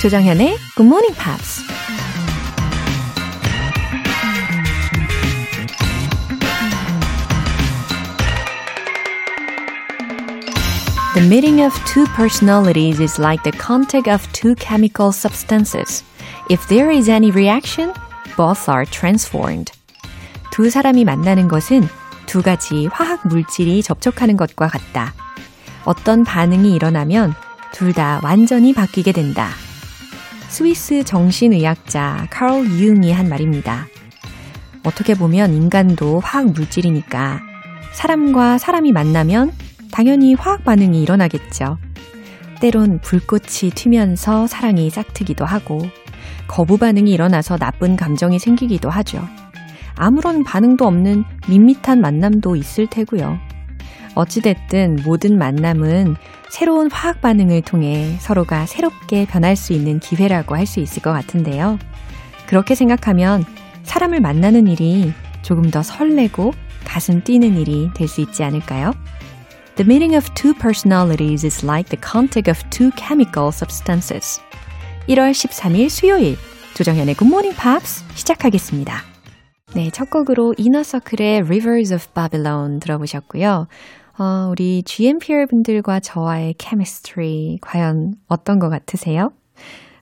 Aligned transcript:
조정현의 0.00 0.56
Good 0.76 0.86
Morning 0.86 1.14
Pops. 1.16 1.62
The 11.14 11.26
meeting 11.26 11.62
of 11.62 11.72
two 11.86 12.04
personalities 12.14 13.00
is 13.00 13.18
like 13.18 13.42
the 13.42 13.52
contact 13.52 14.08
of 14.08 14.20
two 14.32 14.54
chemical 14.56 15.12
substances. 15.12 16.04
If 16.50 16.68
there 16.68 16.90
is 16.90 17.08
any 17.08 17.30
reaction, 17.30 17.92
both 18.36 18.68
are 18.68 18.84
transformed. 18.84 19.72
두 20.52 20.68
사람이 20.68 21.04
만나는 21.04 21.48
것은 21.48 21.88
두 22.26 22.42
가지 22.42 22.86
화학 22.92 23.26
물질이 23.26 23.82
접촉하는 23.82 24.36
것과 24.36 24.68
같다. 24.68 25.14
어떤 25.84 26.24
반응이 26.24 26.74
일어나면 26.74 27.34
둘 27.72 27.92
다 27.92 28.20
완전히 28.22 28.74
바뀌게 28.74 29.12
된다. 29.12 29.48
스위스 30.48 31.04
정신의학자 31.04 32.28
카롤 32.30 32.66
융이 32.66 33.12
한 33.12 33.28
말입니다. 33.28 33.86
어떻게 34.84 35.14
보면 35.14 35.52
인간도 35.52 36.20
화학 36.20 36.52
물질이니까 36.52 37.40
사람과 37.92 38.58
사람이 38.58 38.92
만나면 38.92 39.52
당연히 39.90 40.34
화학 40.34 40.64
반응이 40.64 41.02
일어나겠죠. 41.02 41.78
때론 42.60 43.00
불꽃이 43.00 43.70
튀면서 43.74 44.46
사랑이 44.46 44.88
싹트기도 44.90 45.44
하고 45.44 45.82
거부 46.46 46.78
반응이 46.78 47.10
일어나서 47.10 47.58
나쁜 47.58 47.96
감정이 47.96 48.38
생기기도 48.38 48.88
하죠. 48.88 49.26
아무런 49.96 50.44
반응도 50.44 50.86
없는 50.86 51.24
밋밋한 51.48 52.00
만남도 52.00 52.56
있을 52.56 52.86
테고요. 52.86 53.38
어찌됐든 54.16 55.00
모든 55.04 55.38
만남은 55.38 56.16
새로운 56.50 56.90
화학 56.90 57.20
반응을 57.20 57.62
통해 57.62 58.16
서로가 58.18 58.66
새롭게 58.66 59.26
변할 59.26 59.54
수 59.54 59.72
있는 59.72 60.00
기회라고 60.00 60.56
할 60.56 60.66
수 60.66 60.80
있을 60.80 61.00
것 61.02 61.12
같은데요. 61.12 61.78
그렇게 62.48 62.74
생각하면 62.74 63.44
사람을 63.84 64.20
만나는 64.20 64.66
일이 64.66 65.12
조금 65.42 65.70
더 65.70 65.82
설레고 65.82 66.52
가슴 66.84 67.22
뛰는 67.22 67.56
일이 67.56 67.90
될 67.94 68.08
수 68.08 68.20
있지 68.20 68.42
않을까요? 68.42 68.92
The 69.76 69.86
meeting 69.86 70.16
of 70.16 70.28
two 70.34 70.54
personalities 70.54 71.44
is 71.44 71.64
like 71.64 71.90
the 71.90 72.00
contact 72.02 72.50
of 72.50 72.58
two 72.70 72.90
chemical 72.96 73.48
substances. 73.52 74.40
1월 75.08 75.30
13일 75.32 75.88
수요일 75.90 76.36
조정현의 76.74 77.14
Good 77.14 77.30
Morning 77.30 77.56
Pops 77.60 78.02
시작하겠습니다. 78.14 79.02
네, 79.74 79.90
첫 79.90 80.08
곡으로 80.10 80.54
이너서클의 80.56 81.42
Rivers 81.42 81.92
of 81.92 82.06
Babylon 82.14 82.80
들어보셨고요. 82.80 83.66
어, 84.18 84.48
우리 84.50 84.82
GMPR 84.82 85.46
분들과 85.46 86.00
저와의 86.00 86.54
chemistry 86.58 87.58
과연 87.60 88.14
어떤 88.28 88.58
것 88.58 88.70
같으세요? 88.70 89.30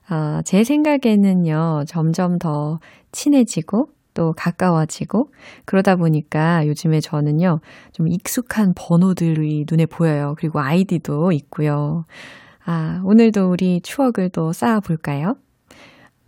어, 0.09 0.41
제 0.45 0.63
생각에는요, 0.63 1.83
점점 1.85 2.37
더 2.37 2.79
친해지고 3.11 3.89
또 4.13 4.31
가까워지고 4.31 5.31
그러다 5.65 5.97
보니까 5.97 6.65
요즘에 6.65 7.01
저는요, 7.01 7.59
좀 7.91 8.07
익숙한 8.07 8.73
번호들이 8.73 9.65
눈에 9.69 9.85
보여요. 9.85 10.35
그리고 10.37 10.61
아이디도 10.61 11.33
있고요. 11.33 12.05
아, 12.65 13.01
오늘도 13.03 13.49
우리 13.49 13.81
추억을 13.81 14.29
또 14.31 14.53
쌓아볼까요? 14.53 15.35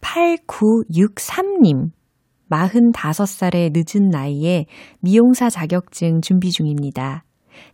8963님. 0.01 1.91
45살의 2.49 3.71
늦은 3.73 4.09
나이에 4.09 4.65
미용사 5.01 5.49
자격증 5.49 6.21
준비 6.21 6.51
중입니다. 6.51 7.23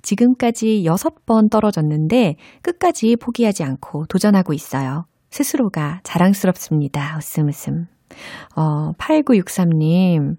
지금까지 0.02 0.84
6번 0.86 1.50
떨어졌는데 1.50 2.36
끝까지 2.62 3.16
포기하지 3.16 3.64
않고 3.64 4.06
도전하고 4.08 4.54
있어요. 4.54 5.06
스스로가 5.30 6.02
자랑스럽습니다. 6.04 7.18
웃음 7.18 7.48
웃음. 7.48 7.88
어, 8.56 8.92
8963님. 8.94 10.38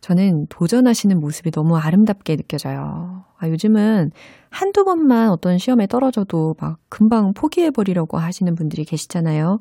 저는 0.00 0.46
도전하시는 0.48 1.18
모습이 1.20 1.50
너무 1.50 1.76
아름답게 1.76 2.36
느껴져요. 2.36 3.24
아, 3.38 3.48
요즘은 3.48 4.10
한두 4.50 4.84
번만 4.84 5.30
어떤 5.30 5.58
시험에 5.58 5.86
떨어져도 5.86 6.54
막 6.60 6.78
금방 6.88 7.32
포기해버리려고 7.34 8.18
하시는 8.18 8.54
분들이 8.54 8.84
계시잖아요. 8.84 9.58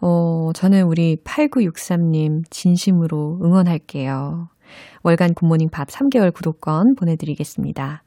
어, 0.00 0.52
저는 0.54 0.82
우리 0.84 1.16
8963님 1.24 2.42
진심으로 2.50 3.38
응원할게요. 3.42 4.48
월간 5.02 5.34
Good 5.34 5.46
Morning 5.46 5.68
Pops 5.70 5.88
3개월 5.88 6.34
구독권 6.34 6.96
보내드리겠습니다. 6.96 8.02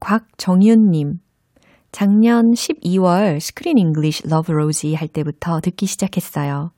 곽정윤님, 0.00 1.18
작년 1.92 2.52
12월 2.52 3.38
Screen 3.38 3.78
English 3.78 4.28
Love 4.28 4.52
Rosie 4.52 4.94
할 4.94 5.08
때부터 5.08 5.60
듣기 5.60 5.86
시작했어요. 5.86 6.70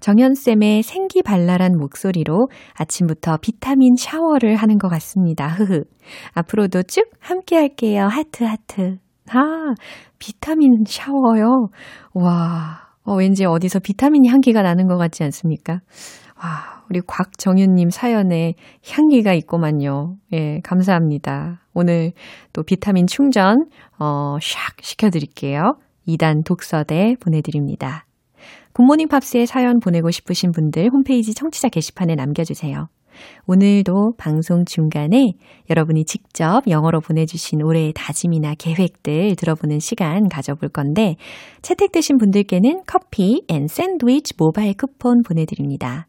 정현쌤의 0.00 0.82
생기 0.82 1.22
발랄한 1.22 1.78
목소리로 1.78 2.48
아침부터 2.74 3.38
비타민 3.40 3.94
샤워를 3.96 4.56
하는 4.56 4.76
것 4.76 4.88
같습니다. 4.88 5.48
흐흐. 5.48 5.84
앞으로도 6.34 6.82
쭉 6.82 7.04
함께 7.20 7.56
할게요. 7.56 8.06
하트, 8.10 8.44
하트. 8.44 8.98
아, 9.30 9.74
비타민 10.18 10.84
샤워요? 10.86 11.68
와, 12.12 12.88
어, 13.04 13.14
왠지 13.14 13.46
어디서 13.46 13.78
비타민 13.78 14.26
향기가 14.26 14.60
나는 14.62 14.88
것 14.88 14.98
같지 14.98 15.22
않습니까? 15.24 15.80
와, 16.42 16.82
우리 16.90 17.00
곽정윤님 17.00 17.88
사연에 17.88 18.54
향기가 18.86 19.32
있고만요. 19.32 20.16
예, 20.34 20.60
감사합니다. 20.64 21.63
오늘 21.74 22.12
또 22.52 22.62
비타민 22.62 23.06
충전, 23.06 23.66
어, 23.98 24.36
샥 24.38 24.82
시켜드릴게요. 24.82 25.76
2단 26.06 26.44
독서대 26.44 27.16
보내드립니다. 27.20 28.06
굿모닝 28.72 29.08
팝스에 29.08 29.46
사연 29.46 29.78
보내고 29.78 30.10
싶으신 30.10 30.50
분들 30.52 30.90
홈페이지 30.92 31.34
청취자 31.34 31.68
게시판에 31.68 32.14
남겨주세요. 32.14 32.88
오늘도 33.46 34.14
방송 34.18 34.64
중간에 34.64 35.34
여러분이 35.70 36.04
직접 36.04 36.62
영어로 36.68 37.00
보내주신 37.00 37.62
올해의 37.62 37.92
다짐이나 37.94 38.54
계획들 38.54 39.36
들어보는 39.36 39.78
시간 39.78 40.28
가져볼 40.28 40.70
건데 40.70 41.16
채택되신 41.62 42.18
분들께는 42.18 42.82
커피 42.86 43.42
and 43.48 43.68
샌드위치 43.68 44.34
모바일 44.36 44.74
쿠폰 44.76 45.22
보내드립니다. 45.22 46.08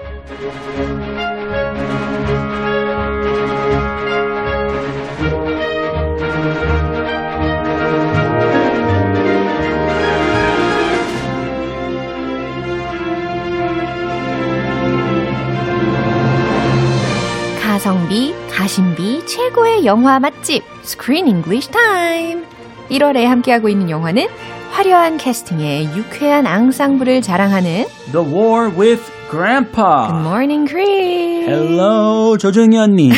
최고의 19.51 19.85
영화 19.85 20.19
맛집 20.19 20.63
Screen 20.83 21.27
English 21.27 21.69
Time 21.71 22.43
1월에 22.89 23.25
함께하고 23.25 23.67
있는 23.69 23.89
영화는 23.89 24.27
화려한 24.71 25.17
캐스팅에 25.17 25.93
유쾌한 25.95 26.47
앙상블을 26.47 27.21
자랑하는 27.21 27.85
The 28.11 28.25
War 28.33 28.71
with 28.77 29.03
Grandpa. 29.29 30.07
Good 30.07 30.21
Morning 30.25 30.67
Chris 30.69 31.49
Hello, 31.49 32.37
조정현 32.37 32.95
님. 32.95 33.11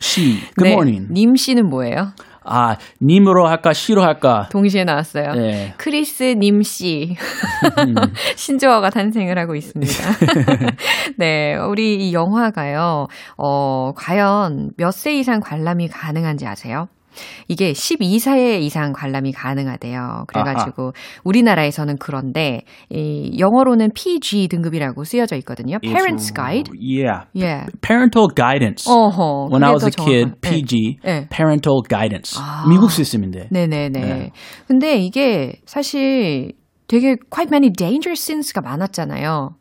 씨, 0.00 0.38
good 0.56 0.64
네, 0.64 0.72
morning. 0.72 1.06
님 1.12 1.36
씨는 1.36 1.68
뭐예요? 1.68 2.12
아, 2.44 2.76
님으로 3.00 3.46
할까, 3.46 3.72
시로 3.72 4.02
할까? 4.02 4.48
동시에 4.52 4.84
나왔어요. 4.84 5.32
네. 5.34 5.74
크리스 5.78 6.34
님 6.38 6.62
씨. 6.62 7.16
신조어가 8.36 8.90
탄생을 8.90 9.38
하고 9.38 9.54
있습니다. 9.54 9.92
네, 11.18 11.56
우리 11.56 11.96
이 12.08 12.12
영화가요. 12.14 13.06
어, 13.36 13.92
과연 13.96 14.70
몇 14.76 14.90
세 14.94 15.14
이상 15.18 15.40
관람이 15.40 15.88
가능한지 15.88 16.46
아세요? 16.46 16.86
이게 17.48 17.72
12세 17.72 18.60
이상 18.62 18.92
관람이 18.92 19.32
가능하대요. 19.32 20.24
그래가지고 20.28 20.92
우리나라에서는 21.24 21.96
그런데 21.98 22.62
이 22.90 23.36
영어로는 23.38 23.90
PG 23.94 24.48
등급이라고 24.48 25.04
쓰여져 25.04 25.36
있거든요. 25.36 25.78
Parents 25.80 26.32
Guide. 26.34 26.72
Yeah. 26.78 27.26
예. 27.36 27.66
Parental 27.80 28.28
guidance. 28.34 28.90
어허. 28.90 29.48
When 29.50 29.62
I 29.64 29.72
was 29.72 29.82
더 29.84 29.88
a 29.88 30.06
kid, 30.06 30.30
정확한- 30.32 30.40
네. 30.40 30.50
PG, 30.50 30.98
네. 31.04 31.28
parental 31.28 31.82
guidance. 31.88 32.38
아. 32.40 32.64
미국 32.68 32.90
시스템인데. 32.90 33.48
네네네. 33.50 34.00
네. 34.00 34.30
근데 34.66 34.96
이게 34.98 35.60
사실 35.66 36.52
되게 36.86 37.16
quite 37.30 37.48
many 37.50 37.72
dangerous 37.72 38.20
scenes가 38.22 38.60
많았잖아요. 38.60 39.54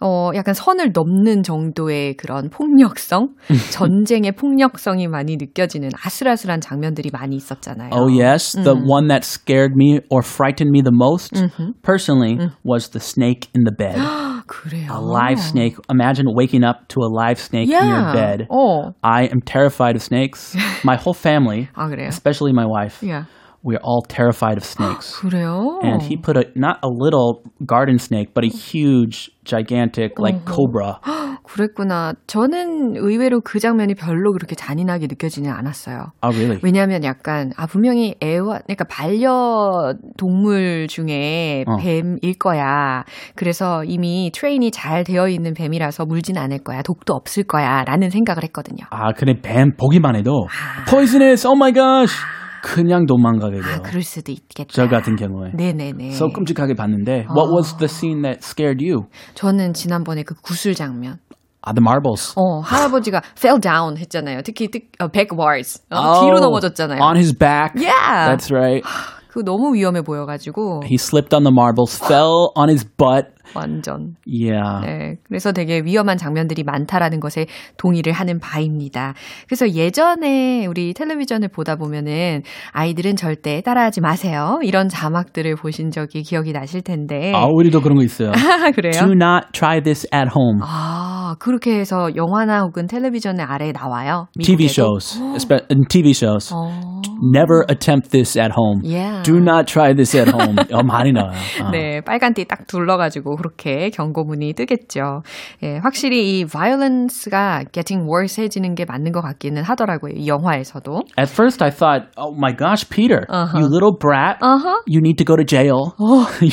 어, 0.00 0.30
약간 0.34 0.54
선을 0.54 0.92
넘는 0.92 1.42
정도의 1.42 2.14
그런 2.16 2.50
폭력성, 2.50 3.30
전쟁의 3.70 4.32
폭력성이 4.32 5.08
많이 5.08 5.36
느껴지는 5.36 5.90
아슬아슬한 6.04 6.60
장면들이 6.60 7.10
많이 7.12 7.36
있었잖아요. 7.36 7.90
Oh 7.92 8.08
yes, 8.08 8.52
the 8.52 8.74
Mm. 8.74 8.86
one 8.88 9.08
that 9.08 9.24
scared 9.24 9.74
me 9.76 10.00
or 10.10 10.22
frightened 10.22 10.70
me 10.70 10.82
the 10.82 10.92
most, 10.94 11.34
Mm-hmm. 11.34 11.72
personally, 11.82 12.36
Mm. 12.36 12.52
was 12.64 12.90
the 12.90 13.00
snake 13.00 13.48
in 13.54 13.64
the 13.64 13.74
bed. 13.76 14.00
그래요. 14.46 14.90
a 14.90 15.00
live 15.00 15.40
snake. 15.40 15.76
Imagine 15.88 16.26
waking 16.34 16.64
up 16.64 16.88
to 16.88 17.00
a 17.00 17.08
live 17.08 17.38
snake 17.38 17.70
in 17.70 17.88
your 17.88 18.02
Yeah. 18.02 18.12
bed. 18.12 18.46
어. 18.50 18.92
I 19.02 19.24
am 19.30 19.40
terrified 19.40 19.94
of 19.96 20.02
snakes. 20.02 20.54
My 20.84 20.96
whole 20.96 21.14
family, 21.14 21.68
아, 21.74 21.88
especially 22.08 22.52
my 22.52 22.66
wife, 22.66 22.98
Yeah. 23.02 23.24
We're 23.62 23.80
all 23.82 24.02
terrified 24.02 24.56
of 24.56 24.64
snakes. 24.64 25.14
그래요? 25.20 25.78
And 25.82 26.02
he 26.02 26.16
put 26.16 26.36
a 26.36 26.44
not 26.54 26.78
a 26.82 26.88
little 26.88 27.42
garden 27.64 27.98
snake, 27.98 28.34
but 28.34 28.44
a 28.44 28.48
huge, 28.48 29.30
gigantic, 29.44 30.18
like 30.18 30.44
cobra. 30.44 30.98
그랬구나. 31.44 32.14
저는 32.26 32.96
의외로 32.96 33.40
그 33.40 33.58
장면이 33.58 33.94
별로 33.94 34.32
그렇게 34.32 34.54
잔인하게 34.54 35.06
느껴지는 35.08 35.50
않았어요. 35.50 36.12
Oh, 36.22 36.34
really? 36.34 36.60
왜냐하면 36.62 37.04
약간 37.04 37.52
아 37.56 37.66
분명히 37.66 38.14
애완 38.22 38.62
그러니까 38.64 38.84
반려 38.84 39.94
동물 40.16 40.86
중에 40.88 41.64
어. 41.66 41.76
뱀일 41.76 42.38
거야. 42.38 43.04
그래서 43.34 43.84
이미 43.84 44.30
트레인이 44.32 44.70
잘 44.70 45.04
되어 45.04 45.28
있는 45.28 45.52
뱀이라서 45.52 46.06
물진 46.06 46.38
않을 46.38 46.58
거야. 46.58 46.82
독도 46.82 47.12
없을 47.14 47.44
거야라는 47.44 48.10
생각을 48.10 48.44
했거든요. 48.44 48.84
아, 48.90 49.12
근데 49.12 49.40
뱀 49.40 49.76
보기만 49.76 50.16
해도 50.16 50.46
poisonous. 50.88 51.46
Oh 51.46 51.56
my 51.56 51.72
gosh. 51.72 52.14
그냥 52.62 53.06
도망가게 53.06 53.60
돼요. 53.60 53.74
아, 53.74 53.78
그럴 53.82 54.02
수도 54.02 54.30
있겠다. 54.30 54.70
저 54.72 54.86
같은 54.86 55.16
경우에. 55.16 55.50
네네네. 55.54 56.10
So 56.12 56.28
끔찍하게 56.32 56.74
봤는데. 56.74 57.26
What 57.34 57.50
was 57.52 57.76
the 57.76 57.88
scene 57.88 58.22
that 58.22 58.38
scared 58.44 58.78
you? 58.84 59.06
저는 59.34 59.72
지난번에 59.74 60.22
그 60.22 60.34
구슬 60.40 60.74
장면. 60.74 61.18
Ah, 61.64 61.72
the 61.74 61.82
marbles. 61.82 62.32
어, 62.36 62.60
할아버지가 62.60 63.22
fell 63.36 63.60
down 63.60 63.96
했잖아요. 63.98 64.42
특히 64.42 64.68
특, 64.68 64.90
어, 65.00 65.08
back 65.08 65.36
bars. 65.36 65.80
어, 65.90 65.96
Oh, 65.98 66.24
뒤로 66.26 66.40
넘어졌잖아요. 66.40 67.00
On 67.00 67.16
his 67.16 67.32
back. 67.36 67.74
Yeah. 67.76 68.30
That's 68.30 68.50
right. 68.50 68.82
그거 69.28 69.42
너무 69.44 69.72
위험해 69.74 70.02
보여가지고 70.02 70.82
He 70.84 70.96
slipped 70.96 71.34
on 71.34 71.42
the 71.44 71.52
marbles, 71.54 71.96
fell 71.98 72.50
on 72.56 72.68
his 72.68 72.84
butt. 72.84 73.30
완전 73.54 74.16
Yeah. 74.26 74.86
네, 74.86 75.16
그래서 75.28 75.52
되게 75.52 75.80
위험한 75.84 76.16
장면들이 76.16 76.62
많다라는 76.64 77.20
것에 77.20 77.46
동의를 77.76 78.12
하는 78.12 78.38
바입니다. 78.38 79.14
그래서 79.46 79.68
예전에 79.70 80.66
우리 80.66 80.94
텔레비전을 80.94 81.48
보다 81.48 81.76
보면은 81.76 82.42
아이들은 82.72 83.16
절대 83.16 83.60
따라하지 83.62 84.00
마세요. 84.00 84.58
이런 84.62 84.88
자막들을 84.88 85.56
보신 85.56 85.90
적이 85.90 86.22
기억이 86.22 86.52
나실 86.52 86.82
텐데. 86.82 87.32
아, 87.34 87.46
우리도 87.46 87.80
그런 87.80 87.98
거 87.98 88.04
있어요. 88.04 88.32
그래요? 88.74 88.92
Do 88.92 89.12
not 89.12 89.48
try 89.52 89.80
this 89.82 90.06
at 90.14 90.28
home. 90.34 90.60
아, 90.62 91.36
그렇게 91.38 91.78
해서 91.78 92.08
영화나 92.16 92.60
혹은 92.62 92.86
텔레비전의 92.86 93.44
아래에 93.44 93.72
나와요. 93.72 94.28
TV 94.40 94.66
shows, 94.66 95.18
TV 95.88 96.10
shows. 96.10 96.52
어, 96.54 97.02
Never 97.34 97.64
attempt 97.70 98.10
this 98.10 98.36
at 98.38 98.50
home. 98.56 98.82
Yeah. 98.84 99.22
Do 99.22 99.38
not 99.38 99.66
try 99.66 99.94
this 99.94 100.16
at 100.16 100.28
home. 100.28 100.56
어, 100.72 100.82
많이 100.82 101.12
나와요. 101.12 101.38
어. 101.62 101.70
네, 101.70 102.00
빨간 102.00 102.34
띠 102.34 102.44
딱 102.44 102.66
둘러가지고 102.66 103.36
그렇게 103.42 103.90
경고문이 103.90 104.52
뜨겠죠. 104.54 105.22
예, 105.64 105.78
확실히 105.82 106.38
이 106.38 106.44
violence가 106.46 107.64
getting 107.72 108.06
worse 108.08 108.42
해지는 108.42 108.74
게 108.76 108.84
맞는 108.84 109.10
것 109.12 109.20
같기는 109.20 109.62
하더라고요. 109.64 110.12
이 110.16 110.28
영화에서도. 110.28 111.02
At 111.18 111.28
first, 111.30 111.62
I 111.62 111.70
thought, 111.70 112.06
oh 112.16 112.34
my 112.38 112.54
gosh, 112.56 112.88
Peter, 112.88 113.26
Uh-huh. 113.28 113.58
you 113.58 113.66
little 113.66 113.96
brat, 113.98 114.38
Uh-huh. 114.40 114.78
you 114.86 115.00
need 115.02 115.18
to 115.18 115.24
go 115.24 115.34
to 115.36 115.44
jail. 115.44 115.94
you 116.40 116.50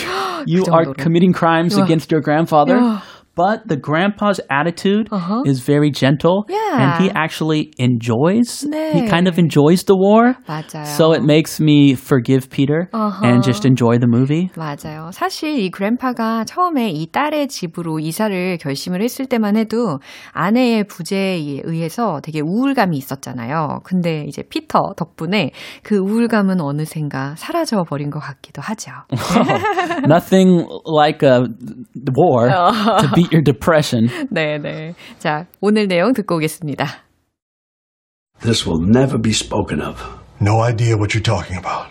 you 0.47 0.63
그 0.63 0.71
are 0.73 0.85
committing 0.97 1.31
crimes 1.33 1.77
야. 1.77 1.83
against 1.83 2.11
your 2.11 2.21
grandfather. 2.23 2.79
야. 3.39 3.49
But 3.49 3.67
the 3.67 3.77
grandpa's 3.77 4.39
attitude 4.51 5.07
Uh-huh. 5.11 5.43
is 5.45 5.61
very 5.65 5.91
gentle, 5.91 6.43
Yeah. 6.49 6.75
and 6.77 7.03
he 7.03 7.09
actually 7.15 7.71
enjoys. 7.79 8.61
He 8.61 8.69
네. 8.69 9.07
kind 9.09 9.27
of 9.27 9.39
enjoys 9.39 9.83
the 9.85 9.95
war, 9.95 10.35
맞아요. 10.47 10.85
so 10.85 11.13
it 11.13 11.23
makes 11.23 11.59
me 11.59 11.93
forgive 11.95 12.49
Peter 12.49 12.89
Uh-huh. 12.93 13.23
and 13.25 13.41
just 13.43 13.65
enjoy 13.65 13.97
the 13.97 14.07
movie. 14.07 14.49
맞아요. 14.55 15.09
사실 15.13 15.57
이 15.59 15.69
그랜파가 15.71 16.43
처음에 16.45 16.89
이 16.89 17.07
딸의 17.11 17.47
집으로 17.47 17.99
이사를 17.99 18.57
결심을 18.57 19.01
했을 19.01 19.25
때만 19.25 19.55
해도 19.55 19.99
아내의 20.33 20.83
부재에 20.85 21.61
의해서 21.63 22.19
되게 22.23 22.41
우울감이 22.41 22.97
있었잖아요. 22.97 23.79
근데 23.83 24.25
이제 24.27 24.43
피터 24.43 24.93
덕분에 24.97 25.51
그 25.83 25.95
우울감은 25.97 26.59
어느샌가 26.61 27.35
사라져 27.37 27.83
버린 27.83 28.09
것 28.09 28.19
같기도 28.19 28.61
하죠. 28.61 28.91
Nothing 30.05 30.67
like 30.85 31.23
a 31.23 31.41
war 32.15 32.49
to 33.01 33.07
beat 33.15 33.28
your 33.30 33.42
depression. 33.42 34.08
네네. 34.30 34.94
자, 35.18 35.46
오늘 35.60 35.86
내용 35.86 36.12
듣고 36.12 36.36
오겠습니다. 36.36 36.86
This 38.40 38.66
will 38.66 38.80
never 38.80 39.18
be 39.18 39.32
spoken 39.32 39.80
of. 39.80 40.02
No 40.40 40.60
idea 40.62 40.96
what 40.96 41.14
you're 41.14 41.22
talking 41.22 41.56
about. 41.56 41.88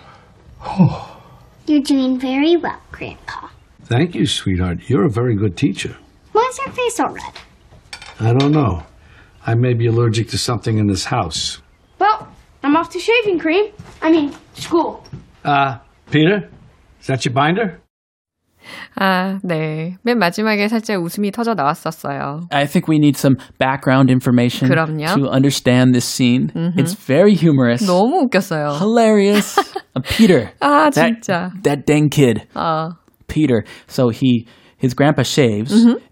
You're 1.65 1.81
doing 1.81 2.19
very 2.19 2.57
well, 2.57 2.79
Grandpa. 2.91 3.49
Thank 3.85 4.15
you, 4.15 4.25
sweetheart. 4.25 4.89
You're 4.89 5.05
a 5.05 5.09
very 5.09 5.35
good 5.35 5.55
teacher. 5.57 5.95
Why 6.33 6.47
is 6.49 6.57
your 6.59 6.73
face 6.73 6.99
all 6.99 7.09
red? 7.13 7.33
I 8.19 8.33
don't 8.33 8.51
know. 8.51 8.83
I 9.45 9.55
may 9.55 9.73
be 9.73 9.87
allergic 9.87 10.29
to 10.29 10.37
something 10.37 10.77
in 10.77 10.87
this 10.87 11.05
house. 11.05 11.61
Well, 11.99 12.27
I'm 12.63 12.75
off 12.77 12.89
to 12.91 12.99
shaving 12.99 13.39
cream. 13.39 13.71
I 14.01 14.11
mean, 14.11 14.33
school. 14.53 15.03
Uh, 15.43 15.79
Peter? 16.11 16.49
Is 17.01 17.07
that 17.07 17.25
your 17.25 17.33
binder? 17.33 17.81
아, 18.95 19.39
네. 19.43 19.97
맨 20.03 20.17
마지막에 20.19 20.67
살짝 20.67 21.01
웃음이 21.01 21.31
터져 21.31 21.53
나왔었어요. 21.53 22.47
I 22.51 22.65
think 22.65 22.87
we 22.87 22.97
need 22.97 23.17
some 23.17 23.35
background 23.57 24.09
information 24.09 24.69
그럼요. 24.69 25.15
to 25.15 25.29
understand 25.29 25.93
this 25.93 26.05
scene. 26.05 26.51
It's 26.77 26.93
very 26.93 27.33
humorous. 27.35 27.85
너무 27.85 28.23
웃겼어요. 28.27 28.77
hilarious. 28.79 29.57
Uh, 29.95 30.01
Peter. 30.03 30.51
아, 30.61 30.89
that, 30.91 31.21
진짜. 31.21 31.51
that 31.63 31.85
dang 31.85 32.09
kid. 32.09 32.47
아, 32.55 32.97
Peter. 33.27 33.65
So 33.87 34.09
he 34.09 34.47
his 34.77 34.93
grandpa 34.93 35.23
shaves 35.23 35.71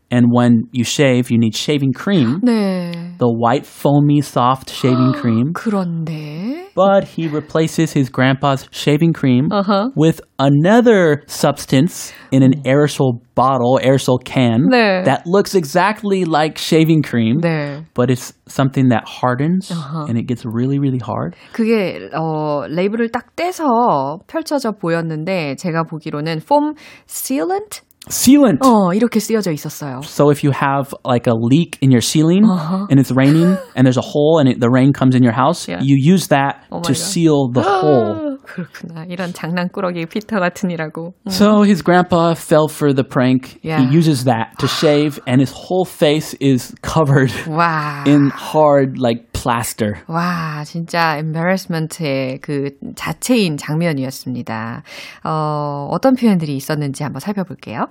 and 0.10 0.28
when 0.32 0.64
you 0.72 0.84
shave 0.84 1.30
you 1.30 1.38
need 1.38 1.56
shaving 1.56 1.94
cream. 1.94 2.40
네. 2.44 3.18
The 3.18 3.30
white 3.30 3.66
foamy 3.66 4.22
soft 4.22 4.70
shaving 4.72 5.14
cream. 5.14 5.54
그런데 5.54 6.70
But 6.74 7.04
he 7.04 7.28
replaces 7.28 7.92
his 7.92 8.10
grandpa's 8.10 8.66
shaving 8.72 9.12
cream 9.14 9.50
Uh-huh. 9.52 9.90
with 9.96 10.22
another 10.40 11.24
substance 11.28 12.14
in 12.32 12.44
an 12.44 12.64
aerosol 12.64 13.20
bottle, 13.36 13.78
aerosol 13.84 14.24
can 14.24 14.70
네. 14.72 15.04
that 15.04 15.24
looks 15.28 15.54
exactly 15.54 16.24
like 16.24 16.58
shaving 16.58 17.04
cream. 17.04 17.42
네. 17.42 17.84
But 17.94 18.10
it's 18.10 18.34
something 18.48 18.88
that 18.90 19.04
hardens 19.06 19.70
and 20.08 20.18
it 20.18 20.28
gets 20.28 20.46
really, 20.46 20.80
really 20.80 21.00
hard. 21.00 21.36
그게 21.54 22.10
어 22.14 22.66
레이블을 22.70 23.10
딱 23.12 23.36
떼서 23.36 24.20
펼쳐져 24.28 24.72
보였는데 24.72 25.56
제가 25.58 25.84
보기로는 25.84 26.38
foam 26.42 26.74
sealant 27.08 27.82
Sealant. 28.10 28.60
어 28.66 28.94
이렇게 28.94 29.20
쓰여져 29.20 29.52
있었어요. 29.52 30.02
So 30.04 30.32
if 30.32 30.44
you 30.44 30.52
have 30.52 30.94
like 31.06 31.28
a 31.28 31.36
leak 31.36 31.78
in 31.82 31.92
your 31.92 32.02
ceiling 32.02 32.44
and 32.90 33.00
it's 33.00 33.12
raining 33.12 33.56
and 33.76 33.86
there's 33.86 33.96
a 33.98 34.02
hole 34.02 34.40
and 34.40 34.50
it, 34.50 34.60
the 34.60 34.70
rain 34.72 34.92
comes 34.92 35.14
in 35.16 35.22
your 35.24 35.34
house, 35.38 35.68
Yeah. 35.70 35.80
you 35.82 35.96
use 35.96 36.28
that 36.30 36.66
Oh 36.72 36.78
my 36.78 36.82
to 36.82 36.94
God. 36.94 36.98
seal 36.98 37.48
the 37.54 37.62
hole. 37.62 38.35
그렇구나. 38.47 39.05
이런 39.09 39.33
장난꾸러기 39.33 40.07
피터 40.07 40.39
같으니라고. 40.41 41.15
So 41.29 41.63
his 41.63 41.83
grandpa 41.83 42.35
fell 42.35 42.69
for 42.69 42.95
the 42.95 43.05
prank. 43.05 43.59
Yeah. 43.63 43.81
He 43.81 43.95
uses 43.97 44.25
that 44.25 44.59
to 44.59 44.67
shave 44.69 45.21
and 45.27 45.41
his 45.41 45.53
whole 45.53 45.85
face 45.85 46.35
is 46.41 46.75
covered 46.83 47.33
와. 47.49 48.05
in 48.07 48.31
hard 48.31 48.99
like 48.99 49.33
plaster. 49.33 49.95
와, 50.09 50.65
진짜 50.65 51.19
embarrassment의 51.19 52.41
그 52.41 52.71
자체인 52.95 53.57
장면이었습니다. 53.57 54.83
어, 55.25 55.89
어떤 55.91 56.15
표현들이 56.15 56.57
있었는지 56.57 57.03
한번 57.03 57.21
살펴볼게요. 57.21 57.87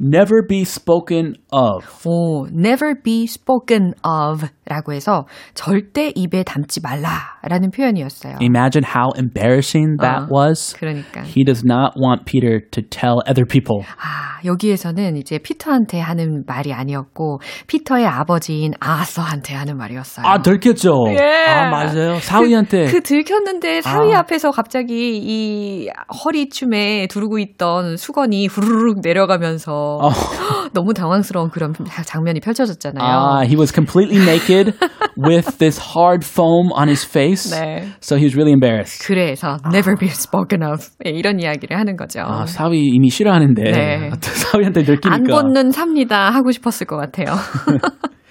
Never 0.00 0.46
be 0.48 0.62
spoken 0.62 1.34
of. 1.52 1.86
오, 2.04 2.48
never 2.48 2.94
be 3.00 3.24
spoken 3.24 3.92
of 4.04 4.48
라고 4.66 4.92
해서 4.92 5.26
절대 5.54 6.10
입에 6.14 6.42
담지 6.42 6.80
말라 6.82 7.31
라는 7.42 7.70
표현이었어요. 7.70 8.36
Imagine 8.40 8.84
how 8.84 9.10
embarrassing 9.18 9.96
that 10.00 10.24
어, 10.24 10.28
was. 10.30 10.74
그러니까. 10.78 11.22
He 11.22 11.44
does 11.44 11.64
not 11.64 11.94
want 11.98 12.24
Peter 12.24 12.60
to 12.70 12.82
tell 12.82 13.18
other 13.26 13.44
people. 13.44 13.82
아, 13.98 14.38
여기에서는 14.44 15.16
이제 15.16 15.38
피터한테 15.38 16.00
하는 16.00 16.44
말이 16.46 16.72
아니었고, 16.72 17.40
피터의 17.66 18.06
아버지인 18.06 18.74
아서한테 18.78 19.54
하는 19.54 19.76
말이었어요. 19.76 20.24
아, 20.24 20.42
들켰죠? 20.42 21.04
예. 21.10 21.48
아, 21.48 21.70
맞아요. 21.70 22.20
사위한테. 22.20 22.86
그, 22.86 22.92
그 22.92 23.02
들켰는데 23.02 23.82
사위 23.82 24.14
아. 24.14 24.20
앞에서 24.20 24.50
갑자기 24.52 25.18
이 25.18 25.88
허리춤에 26.24 27.08
두르고 27.08 27.38
있던 27.38 27.96
수건이 27.96 28.46
후루룩 28.46 29.00
내려가면서 29.02 29.98
어. 30.00 30.10
너무 30.72 30.94
당황스러운 30.94 31.50
그런 31.50 31.74
장면이 32.06 32.40
펼쳐졌잖아요. 32.40 33.02
Ah, 33.04 33.44
he 33.44 33.56
was 33.56 33.72
completely 33.72 34.24
naked 34.24 34.74
with 35.16 35.58
this 35.58 35.78
hard 35.78 36.24
foam 36.24 36.72
on 36.72 36.88
his 36.88 37.04
face. 37.04 37.31
네. 37.34 37.88
So 38.00 38.16
he 38.16 38.24
was 38.24 38.34
really 38.34 38.52
embarrassed. 38.52 39.06
그래서 39.06 39.58
never 39.72 39.96
be 39.96 40.08
spoken 40.08 40.62
of 40.62 40.88
예, 41.06 41.10
이런 41.10 41.40
이야기를 41.40 41.76
하는 41.78 41.96
거죠. 41.96 42.20
아, 42.20 42.46
사위 42.46 42.86
이미 42.92 43.10
싫어하는데 43.10 43.62
네. 43.62 44.10
사위한테 44.20 44.82
들키니까 44.82 45.14
안 45.14 45.24
벗는 45.24 45.70
삽니다 45.70 46.30
하고 46.30 46.50
싶었을 46.50 46.86
것 46.86 46.96
같아요. 46.96 47.34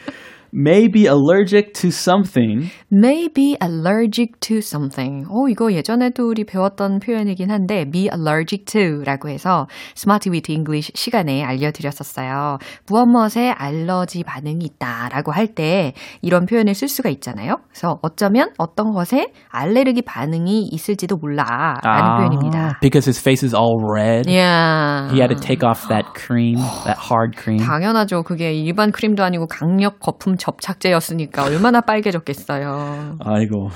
may 0.54 0.88
be 0.88 1.08
allergic 1.08 1.74
to 1.74 1.90
something. 1.90 2.70
may 2.92 3.28
be 3.30 3.56
allergic 3.62 4.40
to 4.42 4.58
something. 4.58 5.26
오, 5.30 5.48
이거 5.48 5.72
예전에도 5.72 6.28
우리 6.28 6.44
배웠던 6.44 7.00
표현이긴 7.00 7.50
한데, 7.50 7.86
be 7.90 8.10
allergic 8.14 8.66
to 8.66 9.04
라고 9.04 9.30
해서 9.30 9.68
Smart 9.96 10.30
with 10.30 10.52
English 10.52 10.92
시간에 10.96 11.44
알려드렸었어요. 11.44 12.58
무엇 12.88 13.06
무엇에 13.06 13.52
알러지 13.52 14.24
반응이 14.24 14.66
있다 14.66 15.10
라고 15.12 15.32
할 15.32 15.52
때 15.54 15.94
이런 16.22 16.46
표현을 16.46 16.74
쓸 16.74 16.88
수가 16.88 17.10
있잖아요. 17.10 17.58
그래서 17.70 18.00
어쩌면 18.02 18.52
어떤 18.58 18.92
것에 18.94 19.34
알레르기 19.50 20.02
반응이 20.04 20.70
있을지도 20.72 21.18
몰라 21.18 21.76
라는 21.84 22.18
표현입니다. 22.18 22.80
Because 22.82 23.06
his 23.08 23.20
face 23.20 23.44
is 23.46 23.54
all 23.54 23.76
red. 23.84 24.30
Yeah. 24.30 25.12
He 25.12 25.20
had 25.20 25.34
to 25.34 25.40
take 25.40 25.68
off 25.68 25.88
that 25.90 26.06
cream, 26.16 26.56
that 26.86 26.98
hard 27.00 27.36
cream. 27.38 27.60
당연하죠. 27.66 28.24
그게 28.24 28.54
일반 28.54 28.92
크림도 28.92 29.24
아니고 29.24 29.48
강력 29.48 30.00
거품 30.00 30.38
접착제였으니까 30.42 31.46
얼마나 31.46 31.82
빨개졌겠어요. 31.82 33.18
아이고. 33.24 33.70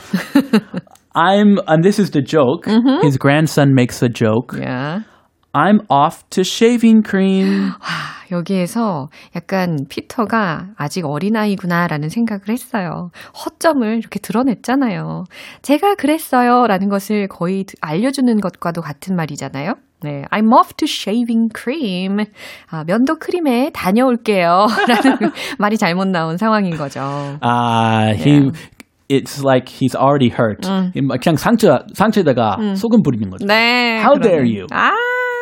I'm, 1.14 1.60
and 1.68 1.84
this 1.84 2.02
is 2.02 2.12
the 2.12 2.24
joke. 2.26 2.68
His 3.04 3.18
grandson 3.18 3.74
makes 3.74 4.04
a 4.04 4.10
joke. 4.10 4.58
Yeah. 4.60 5.04
I'm 5.54 5.80
off 5.90 6.24
to 6.32 6.42
shaving 6.42 7.04
cream. 7.08 7.72
여기에서 8.32 9.10
약간 9.36 9.78
피터가 9.88 10.74
아직 10.76 11.06
어린아이구나라는 11.06 12.10
생각을 12.10 12.50
했어요. 12.50 13.12
허점을 13.46 13.98
이렇게 13.98 14.20
드러냈잖아요. 14.20 15.24
제가 15.62 15.96
그랬어요 15.96 16.68
라는 16.68 16.90
것을 16.90 17.28
거의 17.28 17.66
알려주는 17.80 18.42
것과도 18.42 18.82
같은 18.82 19.16
말이잖아요. 19.16 19.76
네, 20.02 20.24
I'm 20.32 20.54
off 20.54 20.74
to 20.76 20.86
shaving 20.88 21.50
cream. 21.56 22.26
아, 22.70 22.84
면도 22.86 23.16
크림에 23.16 23.72
다녀올게요. 23.74 24.68
라는 24.88 25.32
말이 25.58 25.78
잘못 25.78 26.08
나온 26.08 26.38
상황인 26.38 26.76
거죠. 26.78 27.02
아, 27.42 28.12
he, 28.16 28.52
it's 29.10 29.44
like 29.44 29.66
he's 29.68 29.96
already 29.96 30.30
hurt. 30.30 30.68
그냥 31.22 31.38
상처, 31.38 31.80
상처에다가 31.94 32.58
소금 32.76 33.02
뿌리는 33.04 33.30
거죠. 33.30 33.46
네. 33.48 33.98
How 34.00 34.20
그러네. 34.20 34.22
dare 34.30 34.44
you? 34.60 34.68
아, 34.72 34.92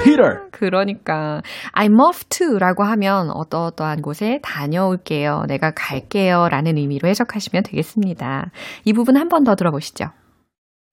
Peter. 0.03 0.47
그러니까 0.51 1.41
I'm 1.75 1.99
off 1.99 2.23
to라고 2.29 2.83
하면 2.83 3.29
어떠어떠한 3.31 4.01
곳에 4.01 4.39
다녀올게요. 4.43 5.43
내가 5.47 5.71
갈게요. 5.75 6.47
라는 6.49 6.77
의미로 6.77 7.09
해석하시면 7.09 7.63
되겠습니다. 7.63 8.51
이 8.85 8.93
부분 8.93 9.17
한 9.17 9.27
번 9.29 9.43
더 9.43 9.55
들어보시죠. 9.55 10.05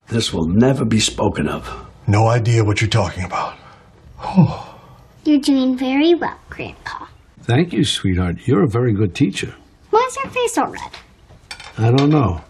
This 0.08 0.34
will 0.34 0.50
never 0.60 0.88
be 0.88 0.98
spoken 0.98 1.46
of. 1.48 1.89
No 2.10 2.26
idea 2.26 2.64
what 2.64 2.80
you're 2.80 2.90
talking 2.90 3.22
about. 3.22 3.56
Oh. 4.18 4.76
You're 5.24 5.38
doing 5.38 5.78
very 5.78 6.12
well, 6.16 6.36
Grandpa. 6.48 7.06
Thank 7.42 7.72
you, 7.72 7.84
sweetheart. 7.84 8.48
You're 8.48 8.64
a 8.64 8.68
very 8.68 8.92
good 8.92 9.14
teacher. 9.14 9.54
Why 9.90 10.04
is 10.08 10.16
your 10.16 10.26
face 10.32 10.58
all 10.58 10.66
red? 10.72 10.90
I 11.78 11.92
don't 11.92 12.10
know. 12.10 12.40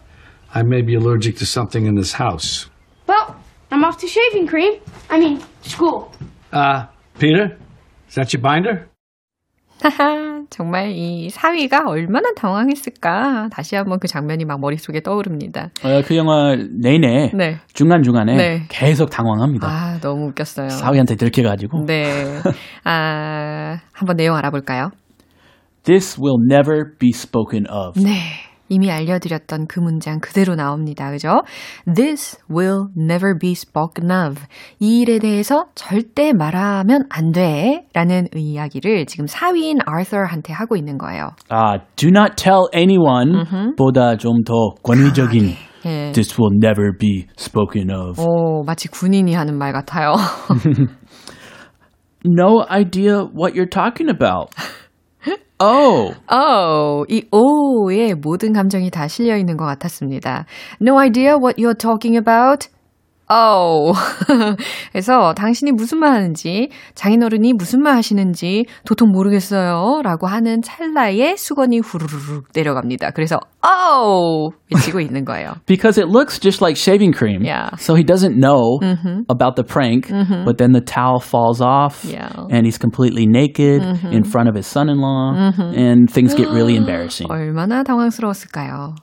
I 0.55 0.63
may 0.63 0.81
be 0.81 0.95
allergic 0.95 1.37
to 1.39 1.47
something 1.47 1.85
in 1.85 1.95
this 1.95 2.15
house. 2.15 2.71
Well, 3.07 3.37
I'm 3.71 3.85
off 3.85 3.99
to 3.99 4.07
shaving 4.07 4.47
cream. 4.47 4.81
I 5.11 5.21
mean, 5.21 5.43
school. 5.61 6.11
Uh, 6.51 6.87
Peter? 7.19 7.59
Is 8.09 8.15
that 8.15 8.33
your 8.33 8.41
binder? 8.41 8.89
하하, 9.83 10.40
정말 10.51 10.91
이 10.91 11.31
사위가 11.31 11.89
얼마나 11.89 12.33
당황했을까. 12.37 13.49
다시 13.53 13.77
한번 13.77 14.01
그 14.01 14.09
장면이 14.09 14.45
막 14.45 14.61
머릿속에 14.61 15.01
떠오릅니다. 15.01 15.71
어, 15.85 16.03
그 16.05 16.17
영화 16.17 16.57
내내 16.57 17.31
네. 17.33 17.59
중간중간에 17.73 18.37
네. 18.37 18.63
계속 18.69 19.11
당황합니다. 19.11 19.69
아, 19.69 19.99
너무 20.01 20.27
웃겼어요. 20.29 20.69
사위한테 20.69 21.15
들켜가지고. 21.15 21.87
네. 21.87 22.05
아, 22.85 23.79
한번 23.93 24.17
내용 24.17 24.37
알아볼까요? 24.37 24.91
This 25.85 26.21
will 26.21 26.39
never 26.51 26.97
be 26.99 27.11
spoken 27.11 27.67
of. 27.71 27.99
네. 28.03 28.50
이미 28.71 28.91
알려드렸던 28.91 29.67
그 29.67 29.81
문장 29.81 30.21
그대로 30.21 30.55
나옵니다. 30.55 31.11
그죠? 31.11 31.43
This 31.93 32.39
will 32.51 32.87
never 32.97 33.37
be 33.39 33.51
spoken 33.53 34.11
of. 34.11 34.41
이 34.79 35.01
일에 35.01 35.19
대해서 35.19 35.67
절대 35.75 36.33
말하면 36.33 37.05
안 37.11 37.33
돼. 37.33 37.85
라는 37.93 38.29
이야기를 38.35 39.05
지금 39.07 39.27
사위인 39.27 39.79
아서한테 39.85 40.53
하고 40.55 40.77
있는 40.77 40.97
거예요. 40.97 41.31
아, 41.51 41.79
do 41.97 42.09
not 42.09 42.37
tell 42.37 42.69
anyone 42.73 43.45
보다 43.77 44.17
좀 44.17 44.45
더 44.45 44.71
권위적인 44.83 45.51
예. 45.85 46.13
This 46.13 46.41
will 46.41 46.57
never 46.63 46.97
be 46.97 47.27
spoken 47.39 47.91
of. 47.91 48.21
오, 48.23 48.63
마치 48.65 48.89
군인이 48.89 49.35
하는 49.35 49.59
말 49.59 49.73
같아요. 49.73 50.15
No 52.25 52.63
idea 52.69 53.25
what 53.35 53.55
you're 53.55 53.71
talking 53.71 54.11
about. 54.11 54.55
Oh, 55.59 56.15
oh, 56.31 57.05
이 57.09 57.25
오에 57.31 58.15
모든 58.15 58.53
감정이 58.53 58.91
다 58.91 59.09
실려 59.09 59.37
있는 59.37 59.57
것 59.57 59.67
같았습니다. 59.67 60.47
No 60.81 60.99
idea 60.99 61.37
what 61.37 61.61
you're 61.61 61.79
talking 61.79 62.17
about. 62.17 62.69
Oh. 63.33 63.95
그래서 64.91 65.33
당신이 65.35 65.71
무슨 65.73 65.99
말 65.99 66.13
하는지, 66.13 66.69
장인어른이 66.97 67.53
무슨 67.53 67.81
말 67.81 67.95
하시는지 67.97 68.65
도통 68.85 69.11
모르겠어요. 69.13 70.01
라고 70.03 70.27
하는 70.27 70.63
찰나에 70.63 71.37
수건이 71.37 71.79
후루룩 71.79 72.49
내려갑니다. 72.53 73.11
그래서, 73.13 73.39
oh! 73.65 74.51
외치고 74.75 74.99
있는 75.01 75.25
거예요. 75.25 75.55
because 75.67 75.97
it 75.97 76.09
looks 76.09 76.39
just 76.41 76.61
like 76.61 76.77
shaving 76.77 77.13
cream. 77.13 77.45
Yeah. 77.45 77.71
So 77.79 77.95
he 77.95 78.03
doesn't 78.03 78.37
know 78.37 78.81
about 79.29 79.55
the 79.57 79.63
prank, 79.65 80.09
but 80.45 80.59
then 80.59 80.73
the 80.73 80.81
towel 80.81 81.21
falls 81.21 81.61
off 81.61 82.05
Yeah. 82.05 82.31
and 82.51 82.67
he's 82.67 82.79
completely 82.79 83.27
naked 83.27 83.83
in 84.11 84.25
front 84.25 84.49
of 84.49 84.57
his 84.57 84.67
son-in-law 84.67 85.53
and 85.77 86.11
things 86.11 86.35
get 86.35 86.49
really 86.49 86.75
embarrassing. 86.77 87.29
얼마나 87.31 87.83
당황스러웠을까요? 87.85 88.95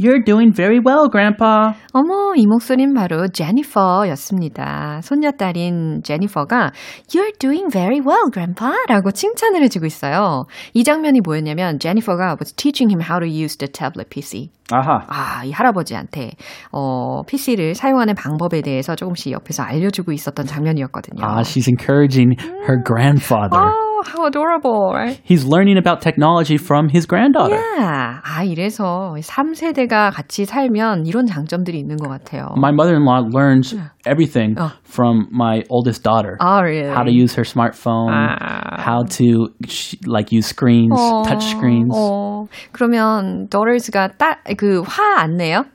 You're 0.00 0.24
doing 0.24 0.52
very 0.54 0.80
well, 0.80 1.08
grandpa. 1.10 1.74
어머, 1.92 2.32
이 2.34 2.46
목소리는 2.46 2.94
바로 2.94 3.28
제니퍼였습니다. 3.28 5.00
손녀딸인 5.02 6.02
제니퍼가 6.02 6.72
You're 7.08 7.38
doing 7.38 7.70
very 7.70 8.00
well, 8.00 8.30
Grandpa 8.32 8.72
라고 8.88 9.10
칭찬을 9.10 9.62
해주고 9.64 9.84
있어요. 9.84 10.44
이 10.72 10.82
장면이 10.82 11.20
뭐였냐면 11.20 11.78
제니퍼가 11.78 12.36
was 12.40 12.54
teaching 12.54 12.90
him 12.90 13.02
how 13.02 13.20
to 13.20 13.28
use 13.28 13.58
the 13.58 13.70
tablet 13.70 14.08
PC. 14.08 14.50
아하. 14.72 15.04
아, 15.08 15.44
이 15.44 15.52
할아버지한테 15.52 16.30
어, 16.72 17.22
PC를 17.24 17.74
사용하는 17.74 18.14
방법에 18.14 18.62
대해서 18.62 18.96
조금씩 18.96 19.32
옆에서 19.32 19.62
알려주고 19.62 20.12
있었던 20.12 20.46
장면이었거든요. 20.46 21.22
Ah, 21.22 21.42
she's 21.42 21.68
encouraging 21.68 22.34
her 22.66 22.82
grandfather. 22.82 23.60
Oh, 24.01 24.03
how 24.05 24.25
adorable, 24.25 24.91
right? 24.93 25.19
He's 25.23 25.45
learning 25.45 25.77
about 25.77 26.01
technology 26.01 26.57
from 26.57 26.89
his 26.89 27.05
granddaughter. 27.05 27.55
Yeah. 27.55 28.19
아, 28.25 28.43
이래서 28.43 29.15
3세대가 29.21 30.11
같이 30.11 30.45
살면 30.45 31.05
이런 31.05 31.27
장점들이 31.27 31.77
있는 31.79 31.97
것 31.97 32.09
같아요. 32.09 32.53
My 32.57 32.71
mother-in-law 32.71 33.29
learns 33.31 33.75
everything 34.05 34.55
Oh. 34.59 34.71
from 34.83 35.27
my 35.31 35.63
oldest 35.69 36.03
daughter. 36.03 36.37
아, 36.39 36.61
really? 36.61 36.89
How 36.89 37.03
to 37.03 37.11
use 37.11 37.35
her 37.35 37.43
smartphone, 37.45 38.09
Ah. 38.11 38.81
how 38.81 39.03
to 39.17 39.49
sh- 39.67 39.95
like 40.05 40.31
use 40.31 40.47
screens, 40.47 40.97
touch 41.27 41.45
screens. 41.45 41.93
어, 41.95 42.47
그러면 42.71 43.47
daughters가 43.49 44.17
딱그화 44.17 45.19
안 45.21 45.37
내요? 45.37 45.65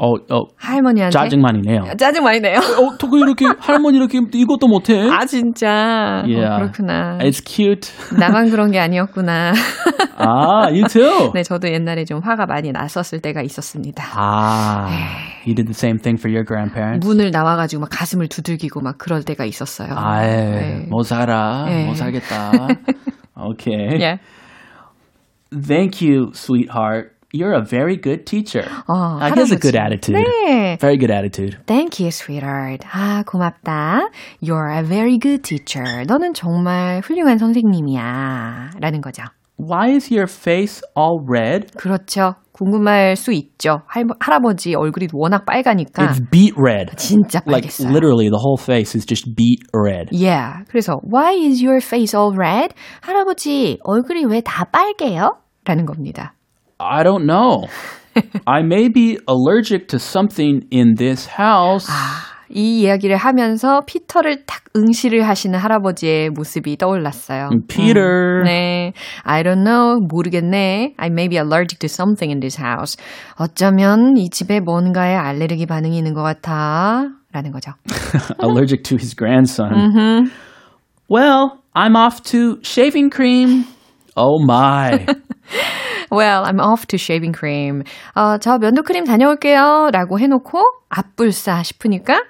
어, 0.00 0.12
어, 0.14 0.44
할머니한테 0.56 1.10
짜증 1.10 1.40
많이 1.42 1.60
내요. 1.60 1.82
짜증 1.98 2.22
많이 2.22 2.38
내요. 2.40 2.58
어떻게 2.58 3.18
이렇게 3.18 3.44
할머니 3.58 3.96
이렇게 3.98 4.18
이것도 4.32 4.68
못해? 4.68 5.08
아 5.10 5.24
진짜 5.26 6.22
어, 6.24 6.28
Yeah. 6.28 6.56
그렇구나. 6.60 7.18
It's 7.18 7.42
cute. 7.44 7.90
나만 8.16 8.50
그런 8.50 8.70
게 8.70 8.78
아니었구나. 8.78 9.52
아, 10.16 10.68
you 10.70 10.84
too. 10.86 11.32
네, 11.34 11.42
저도 11.42 11.68
옛날에 11.72 12.04
좀 12.04 12.20
화가 12.22 12.46
많이 12.46 12.70
났었을 12.70 13.20
때가 13.20 13.42
있었습니다. 13.42 14.04
아, 14.14 14.86
you 15.44 15.54
did 15.56 15.66
the 15.66 15.74
same 15.74 15.98
thing 15.98 16.16
for 16.20 16.30
your 16.32 16.44
grandparents. 16.46 17.04
문을 17.06 17.30
나와가지고 17.32 17.80
막 17.80 17.88
가슴을 17.92 18.28
두들기고 18.28 18.80
막 18.80 18.98
그럴 18.98 19.24
때가 19.24 19.44
있었어요. 19.44 19.88
아이, 19.96 20.26
네. 20.28 20.86
못 20.88 21.02
살아, 21.02 21.64
네. 21.66 21.86
못 21.86 21.94
살겠다. 21.94 22.52
Okay. 23.40 23.98
Yeah. 24.00 24.18
Thank 25.50 26.02
you, 26.02 26.32
sweetheart. 26.34 27.12
You're 27.30 27.52
a 27.52 27.62
very 27.62 27.96
good 28.00 28.24
teacher. 28.24 28.64
어, 28.88 29.18
Uh, 29.20 29.28
he 29.34 29.38
has 29.38 29.52
a 29.52 29.58
good 29.58 29.76
attitude. 29.76 30.16
네. 30.16 30.78
Very 30.80 30.96
good 30.96 31.10
attitude. 31.12 31.58
Thank 31.66 32.00
you, 32.00 32.08
sweetheart. 32.10 32.86
아, 32.90 33.22
고맙다. 33.26 34.08
You're 34.42 34.70
a 34.72 34.82
very 34.82 35.18
good 35.20 35.42
teacher. 35.42 36.04
너는 36.06 36.32
정말 36.32 37.00
훌륭한 37.04 37.36
선생님이야. 37.36 38.70
라는 38.80 39.00
거죠. 39.02 39.24
Why 39.60 39.90
is 39.90 40.10
your 40.10 40.26
face 40.30 40.80
all 40.96 41.18
red? 41.28 41.72
그렇죠. 41.76 42.36
궁금할 42.52 43.14
수 43.16 43.32
있죠. 43.32 43.82
할, 43.86 44.04
할아버지 44.20 44.74
얼굴이 44.74 45.08
워낙 45.12 45.44
빨가니까. 45.44 46.06
It's 46.06 46.30
beet 46.30 46.54
red. 46.56 46.96
진짜 46.96 47.40
Like 47.46 47.68
빨겠어요. 47.68 47.90
literally 47.92 48.30
the 48.30 48.38
whole 48.40 48.56
face 48.58 48.96
is 48.96 49.04
just 49.06 49.34
beet 49.36 49.60
red. 49.74 50.08
Yeah. 50.12 50.64
그래서 50.70 50.98
why 51.02 51.34
is 51.34 51.62
your 51.62 51.78
face 51.84 52.16
all 52.18 52.32
red? 52.34 52.72
할아버지 53.02 53.78
얼굴이 53.84 54.24
왜 54.24 54.40
다 54.40 54.64
빨개요? 54.64 55.36
라는 55.66 55.84
겁니다. 55.84 56.32
I 56.79 57.03
don't 57.03 57.25
know. 57.25 57.67
I 58.45 58.61
may 58.61 58.89
be 58.89 59.17
allergic 59.27 59.87
to 59.89 59.97
something 59.97 60.67
in 60.71 60.95
this 60.95 61.27
house. 61.27 61.87
이 62.49 62.81
이야기를 62.81 63.17
하면서 63.17 63.81
피터를 63.87 64.45
탁 64.45 64.61
응시를 64.75 65.27
하시는 65.27 65.57
할아버지의 65.57 66.29
모습이 66.29 66.77
떠올랐어요. 66.77 67.49
Peter. 67.67 68.41
음, 68.41 68.43
네. 68.43 68.93
I 69.23 69.41
don't 69.41 69.63
know. 69.63 69.99
모르겠네. 70.07 70.93
I 70.97 71.07
may 71.07 71.27
be 71.27 71.37
allergic 71.37 71.79
to 71.79 71.87
something 71.87 72.31
in 72.31 72.39
this 72.41 72.61
house. 72.61 72.97
어쩌면 73.39 74.17
이 74.17 74.29
집에 74.29 74.59
뭔가에 74.59 75.15
알레르기 75.15 75.65
반응이 75.65 75.97
있는 75.97 76.13
것 76.13 76.21
같아. 76.21 77.07
라는 77.31 77.51
거죠. 77.51 77.71
allergic 78.43 78.83
to 78.83 78.97
his 78.97 79.15
grandson. 79.15 80.29
Well, 81.09 81.63
I'm 81.73 81.95
off 81.95 82.21
to 82.31 82.59
shaving 82.61 83.09
cream. 83.09 83.65
Oh 84.15 84.37
my. 84.45 85.07
Well, 86.11 86.43
I'm 86.45 86.59
off 86.59 86.85
to 86.87 86.97
shaving 86.97 87.33
cream. 87.33 87.83
어, 88.15 88.37
저 88.39 88.57
면도크림 88.57 89.05
다녀올게요. 89.05 89.89
라고 89.91 90.19
해놓고 90.19 90.61
앞불싸 90.89 91.63
싶으니까 91.63 92.21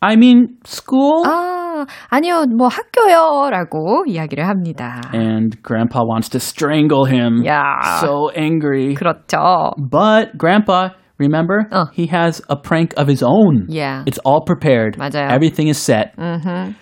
I 0.00 0.14
mean, 0.14 0.58
school? 0.64 1.24
아, 1.26 1.84
아니요, 2.08 2.44
뭐 2.56 2.68
학교요. 2.68 3.50
라고 3.50 4.04
이야기를 4.06 4.46
합니다. 4.46 5.00
And 5.12 5.60
grandpa 5.64 6.02
wants 6.04 6.28
to 6.30 6.38
strangle 6.38 7.04
him. 7.04 7.44
야. 7.44 7.98
So 8.00 8.30
angry. 8.36 8.94
그렇죠. 8.94 9.74
But 9.76 10.38
grandpa, 10.38 10.90
remember, 11.18 11.66
어. 11.72 11.86
he 11.92 12.06
has 12.06 12.40
a 12.48 12.54
prank 12.54 12.94
of 12.96 13.08
his 13.08 13.24
own. 13.24 13.66
Yeah. 13.68 14.04
It's 14.06 14.20
all 14.24 14.42
prepared. 14.46 14.96
맞아요. 14.98 15.30
Everything 15.30 15.66
is 15.66 15.78
set. 15.78 16.16
Mm-hmm. 16.16 16.74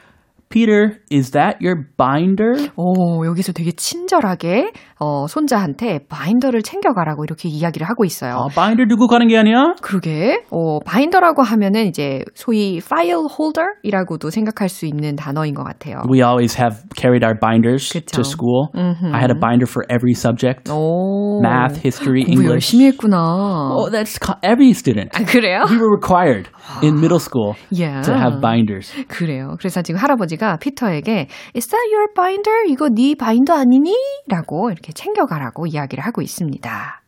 Peter, 0.51 0.99
is 1.09 1.31
that 1.31 1.57
your 1.61 1.87
binder? 1.97 2.69
오, 2.75 3.25
여기서 3.25 3.53
되게 3.53 3.71
친절하게 3.71 4.71
어, 4.99 5.25
손자한테 5.27 5.99
바인더를 6.09 6.61
챙겨가라고 6.61 7.23
이렇게 7.23 7.47
이야기를 7.49 7.87
하고 7.87 8.03
있어요. 8.05 8.33
아, 8.35 8.47
binder 8.53 8.87
두고 8.87 9.07
가는 9.07 9.27
게 9.27 9.37
아니야? 9.37 9.73
그러게. 9.81 10.43
어, 10.51 10.79
바인더라고 10.85 11.41
하면은 11.41 11.87
이제 11.87 12.23
소위 12.35 12.79
파일 12.87 13.15
홀더이라고도 13.15 14.29
생각할 14.29 14.67
수 14.69 14.85
있는 14.85 15.15
단어인 15.15 15.53
것 15.53 15.63
같아요. 15.63 16.01
We 16.11 16.21
always 16.21 16.57
have 16.59 16.83
carried 16.95 17.23
our 17.25 17.37
binders 17.39 17.89
그쵸. 17.91 18.17
to 18.17 18.23
school. 18.23 18.67
I 18.75 19.19
had 19.19 19.31
a 19.31 19.39
binder 19.39 19.65
for 19.65 19.85
every 19.89 20.13
subject. 20.13 20.69
오. 20.71 21.39
Math, 21.41 21.79
history, 21.81 22.21
English. 22.27 22.51
열심히 22.51 22.85
했구나. 22.91 23.71
Oh, 23.73 23.89
that's 23.89 24.19
every 24.43 24.71
student. 24.71 25.09
아, 25.15 25.23
그래요? 25.25 25.63
We 25.69 25.77
were 25.77 25.89
required 25.89 26.49
in 26.83 26.95
middle 26.99 27.19
school 27.19 27.55
Yeah. 27.71 28.01
to 28.03 28.13
have 28.13 28.41
binders. 28.41 28.91
그래요. 29.07 29.55
그래서 29.57 29.81
지금 29.81 29.99
할아버지 29.99 30.37
가 30.41 30.57
피터에게 30.57 31.27
Is 31.55 31.67
that 31.67 31.85
your 31.93 32.07
binder? 32.15 32.65
이거 32.67 32.89
네 32.89 33.13
바인더 33.13 33.53
아니니? 33.53 33.93
라고 34.27 34.71
이렇게 34.71 34.91
챙겨가라고 34.91 35.67
이야기를 35.67 36.03
하고 36.03 36.23
있습니다. 36.23 37.01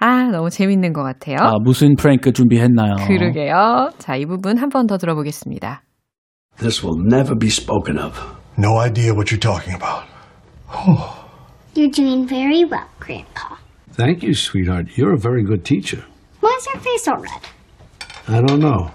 아, 0.00 0.22
너무 0.32 0.50
재밌는 0.50 0.92
것 0.92 1.04
같아요. 1.04 1.36
아, 1.38 1.52
무슨 1.62 1.94
프랭크 1.94 2.32
준비했나요? 2.32 2.96
그러게요. 3.06 3.90
자, 3.98 4.16
이 4.16 4.26
부분 4.26 4.58
한 4.58 4.70
번 4.70 4.88
더 4.88 4.96
들어보겠습니다. 4.98 5.82
This 6.58 6.84
will 6.84 6.98
never 7.06 7.38
be 7.38 7.48
spoken 7.48 7.96
of. 7.96 8.18
No 8.58 8.80
idea 8.80 9.12
what 9.14 9.30
you're 9.30 9.38
talking 9.40 9.72
about. 9.76 10.04
You're 11.76 11.94
doing 11.94 12.26
very 12.26 12.64
well, 12.64 12.88
Grandpa. 12.98 13.56
Thank 13.92 14.24
you, 14.24 14.34
sweetheart. 14.34 14.88
You're 14.96 15.14
a 15.14 15.18
very 15.20 15.44
good 15.44 15.64
teacher. 15.64 16.02
Why 16.40 16.50
is 16.58 16.66
your 16.66 16.82
face 16.82 17.06
all 17.06 17.22
red? 17.22 17.42
I 18.28 18.40
don't 18.42 18.58
know. 18.60 18.90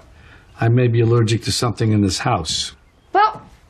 I 0.60 0.68
may 0.68 0.88
be 0.88 1.00
allergic 1.00 1.42
to 1.44 1.52
something 1.52 1.92
in 1.92 2.02
this 2.02 2.18
house. 2.20 2.74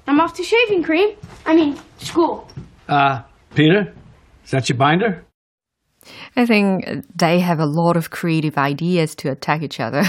I'm 0.07 0.21
off 0.21 0.35
to 0.35 0.43
shaving 0.45 0.83
cream. 0.85 1.17
I 1.45 1.55
mean, 1.55 1.77
school. 1.99 2.47
Uh, 2.89 3.23
Peter? 3.55 3.93
Is 4.45 4.51
that 4.53 4.69
your 4.69 4.79
binder? 4.79 5.25
I 6.37 6.47
think 6.47 6.85
they 7.17 7.41
have 7.41 7.59
a 7.59 7.67
lot 7.67 7.97
of 7.97 8.11
creative 8.11 8.57
ideas 8.57 9.17
to 9.17 9.31
attack 9.31 9.63
each 9.63 9.81
other. 9.81 10.03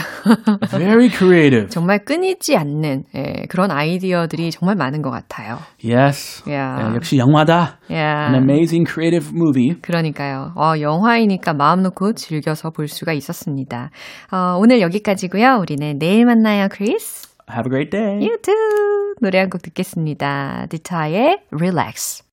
Very 0.69 1.09
creative. 1.09 1.69
정말 1.69 2.05
끊이지 2.05 2.55
않는 2.55 3.05
예, 3.15 3.45
그런 3.49 3.71
아이디어들이 3.71 4.51
정말 4.51 4.75
많은 4.75 5.01
것 5.01 5.09
같아요. 5.09 5.57
Yes. 5.83 6.43
Yeah. 6.45 6.91
야, 6.91 6.93
역시 6.93 7.17
영화다. 7.17 7.79
Yeah. 7.89 8.31
An 8.31 8.35
amazing 8.35 8.85
creative 8.85 9.33
movie. 9.33 9.81
그러니까요. 9.81 10.51
어, 10.55 10.79
영화이니까 10.79 11.53
마음 11.55 11.81
놓고 11.81 12.13
즐겨서 12.13 12.69
볼 12.69 12.87
수가 12.87 13.13
있었습니다. 13.13 13.89
어, 14.31 14.57
오늘 14.59 14.81
여기까지고요. 14.81 15.57
우리는 15.59 15.97
내일 15.97 16.25
만나요, 16.25 16.67
크리스. 16.69 17.26
Have 17.49 17.65
a 17.67 17.69
great 17.69 17.89
day. 17.91 18.19
You 18.21 18.37
too. 18.41 19.15
노래 19.21 19.39
한 19.39 19.49
곡 19.49 19.61
듣겠습니다. 19.61 20.67
디타의 20.69 21.43
Relax. 21.51 22.23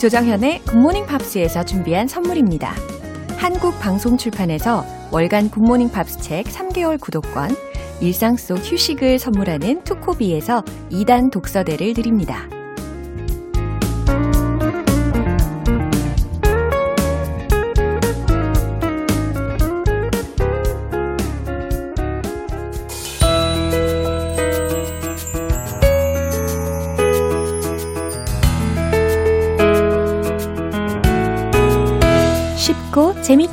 조정현의 0.00 0.60
Good 0.60 0.77
Morning 0.77 1.06
Pops에서 1.06 1.64
준비한 1.64 2.06
선물입니다. 2.06 2.74
한국 3.36 3.78
방송 3.80 4.16
출판에서 4.16 4.84
월간 5.10 5.50
Good 5.50 5.64
Morning 5.64 5.90
Pops 5.90 6.20
책 6.20 6.46
3개월 6.46 7.00
구독권, 7.00 7.50
일상 8.00 8.36
속 8.36 8.58
휴식을 8.58 9.18
선물하는 9.18 9.82
투코비에서 9.82 10.62
2단 10.90 11.32
독서대를 11.32 11.94
드립니다. 11.94 12.46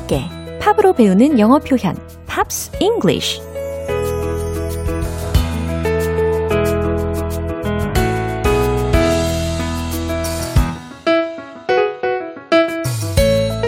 재밌게 0.06 0.58
팝으로 0.60 0.94
배우는 0.94 1.38
영어 1.38 1.58
표현 1.58 1.96
Pops 2.26 2.72
English 2.80 3.40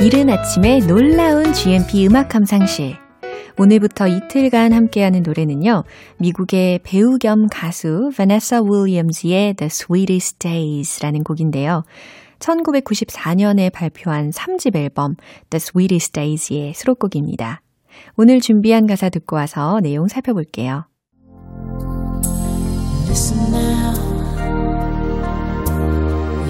이른 0.00 0.30
아침에 0.30 0.78
놀라운 0.80 1.52
GMP 1.52 2.06
음악 2.06 2.28
감상실 2.28 2.96
오늘부터 3.60 4.06
이틀간 4.06 4.72
함께하는 4.72 5.24
노래는요. 5.24 5.82
미국의 6.18 6.78
배우 6.84 7.18
겸 7.18 7.48
가수 7.50 8.12
바네사 8.16 8.62
윌리엄스의 8.62 9.54
The 9.54 9.66
Sweetest 9.66 10.38
Days라는 10.38 11.24
곡인데요. 11.24 11.82
1994년에 12.38 13.72
발표한 13.72 14.30
3집 14.30 14.76
앨범 14.76 15.16
The 15.50 15.56
Sweetest 15.56 16.12
Days의 16.12 16.74
수록곡입니다. 16.74 17.62
오늘 18.16 18.40
준비한 18.40 18.86
가사 18.86 19.08
듣고 19.08 19.36
와서 19.36 19.80
내용 19.80 20.08
살펴볼게요. 20.08 20.86
Listen 23.08 23.52
now. 23.52 23.94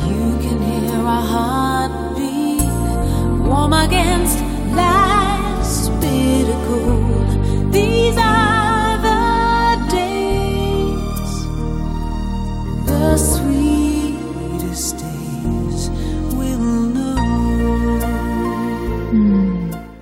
You 0.05 0.39
can 0.41 0.61
hear 0.63 1.01
our 1.07 1.23
heartbeat 1.23 2.69
warm 3.49 3.73
against 3.73 4.48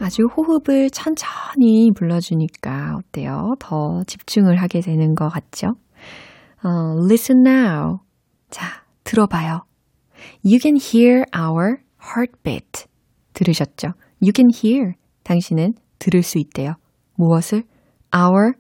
아주 0.07 0.23
호흡을 0.27 0.89
천천히 0.91 1.91
불러주니까 1.93 2.95
어때요? 2.97 3.55
더 3.59 4.05
집중을 4.07 4.55
하게 4.55 4.79
되는 4.81 5.17
것 5.17 5.29
같죠? 5.29 5.75
어, 6.63 6.95
listen 7.05 7.45
now. 7.45 7.99
자, 8.49 8.85
들어봐요. 9.03 9.65
You 10.45 10.61
can 10.63 10.77
hear 10.77 11.25
our 11.37 11.79
heartbeat. 12.01 12.87
들으셨죠? 13.33 13.95
You 14.23 14.31
can 14.33 14.51
hear. 14.55 14.93
당신은 15.25 15.75
들을 15.99 16.23
수 16.23 16.39
있대요. 16.39 16.75
무엇을? 17.17 17.65
Our 18.15 18.53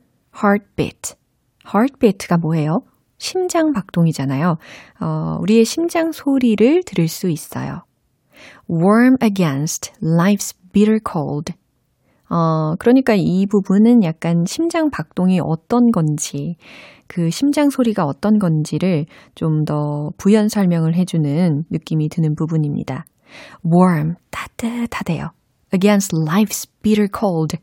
heartbeat. 0.42 1.14
heartbeat가 1.72 2.38
뭐예요? 2.38 2.80
심장 3.18 3.72
박동이잖아요. 3.72 4.56
어, 5.00 5.36
우리의 5.42 5.64
심장 5.64 6.10
소리를 6.10 6.82
들을 6.84 7.06
수 7.06 7.28
있어요. 7.28 7.82
warm 8.68 9.16
against 9.22 9.92
life's 10.02 10.52
bitter 10.76 11.00
cold. 11.10 11.54
어, 12.28 12.74
그러니까 12.78 13.14
이 13.16 13.46
부분은 13.46 14.02
약간 14.02 14.44
심장 14.46 14.90
박동이 14.90 15.40
어떤 15.42 15.90
건지, 15.90 16.56
그 17.06 17.30
심장 17.30 17.70
소리가 17.70 18.04
어떤 18.04 18.38
건지를 18.38 19.06
좀 19.34 19.64
더 19.64 20.10
부연 20.18 20.48
설명을 20.48 20.94
해주는 20.96 21.64
느낌이 21.70 22.10
드는 22.10 22.34
부분입니다. 22.34 23.06
warm, 23.64 24.16
따뜻하대요. 24.30 25.30
against 25.72 26.14
life's 26.14 26.68
bitter 26.82 27.08
cold. 27.08 27.56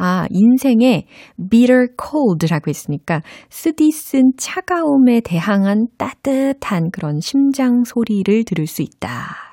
아, 0.00 0.26
인생의 0.30 1.06
bitter 1.50 1.88
cold라고 2.00 2.68
했으니까 2.68 3.20
쓰디쓴 3.50 4.32
차가움에 4.38 5.20
대항한 5.20 5.88
따뜻한 5.98 6.92
그런 6.92 7.18
심장 7.20 7.82
소리를 7.84 8.44
들을 8.44 8.66
수 8.68 8.82
있다. 8.82 9.08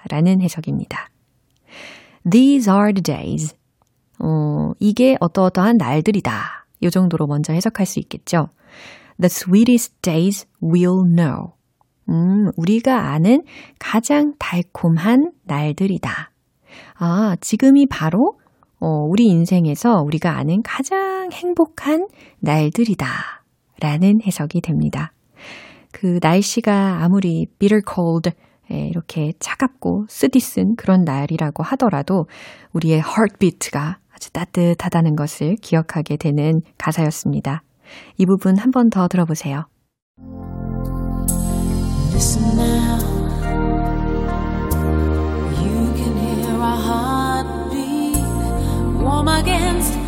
라는 0.09 0.41
해석입니다. 0.41 1.09
These 2.29 2.71
are 2.71 2.93
the 2.93 3.01
days. 3.01 3.55
어, 4.19 4.71
이게 4.79 5.17
어떠어떠한 5.19 5.77
날들이다. 5.77 6.65
이 6.81 6.89
정도로 6.89 7.27
먼저 7.27 7.53
해석할 7.53 7.85
수 7.85 7.99
있겠죠. 7.99 8.49
The 9.19 9.27
sweetest 9.27 10.01
days 10.01 10.47
we'll 10.61 11.05
know. 11.15 11.53
음, 12.09 12.51
우리가 12.55 13.11
아는 13.11 13.43
가장 13.79 14.33
달콤한 14.37 15.31
날들이다. 15.43 16.31
아, 16.95 17.35
지금이 17.41 17.87
바로 17.87 18.39
어, 18.79 18.87
우리 18.87 19.25
인생에서 19.27 20.01
우리가 20.01 20.37
아는 20.37 20.61
가장 20.63 21.29
행복한 21.31 22.07
날들이다. 22.39 23.07
라는 23.79 24.21
해석이 24.21 24.61
됩니다. 24.61 25.11
그 25.91 26.19
날씨가 26.21 27.03
아무리 27.03 27.47
bitter 27.57 27.81
cold, 27.87 28.31
예, 28.71 28.87
이렇게 28.87 29.33
차갑고 29.39 30.05
쓰디쓴 30.09 30.75
그런 30.75 31.03
날이라고 31.03 31.63
하더라도 31.63 32.25
우리의 32.73 32.99
heartbeat가 32.99 33.99
아주 34.13 34.31
따뜻하다는 34.31 35.15
것을 35.15 35.55
기억하게 35.61 36.17
되는 36.17 36.61
가사였습니다. 36.77 37.61
이 38.17 38.25
부분 38.25 38.57
한 38.57 38.71
번 38.71 38.89
더 38.89 39.07
들어보세요. 39.07 39.65
Listen 42.13 42.57
now. 42.57 42.97
You 45.61 45.93
can 45.95 46.17
hear 46.17 46.55
our 46.61 46.79
heartbeat 46.79 48.23
warm 49.03 49.27
against 49.27 50.04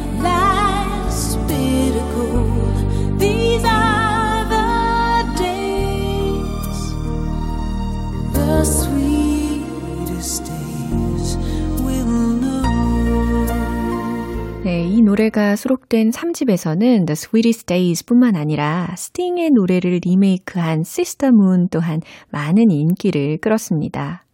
이 14.97 15.03
노래가 15.03 15.55
수록된 15.55 16.09
3집에서는 16.09 17.05
The 17.05 17.11
Sweetest 17.11 17.67
Days 17.67 18.03
뿐만 18.03 18.35
아니라 18.35 18.95
스팅의 18.97 19.51
노래를 19.51 19.99
리메이크한 20.03 20.79
Sister 20.79 21.31
Moon 21.31 21.67
또한 21.69 22.01
많은 22.31 22.71
인기를 22.71 23.37
끌었습니다. 23.37 24.25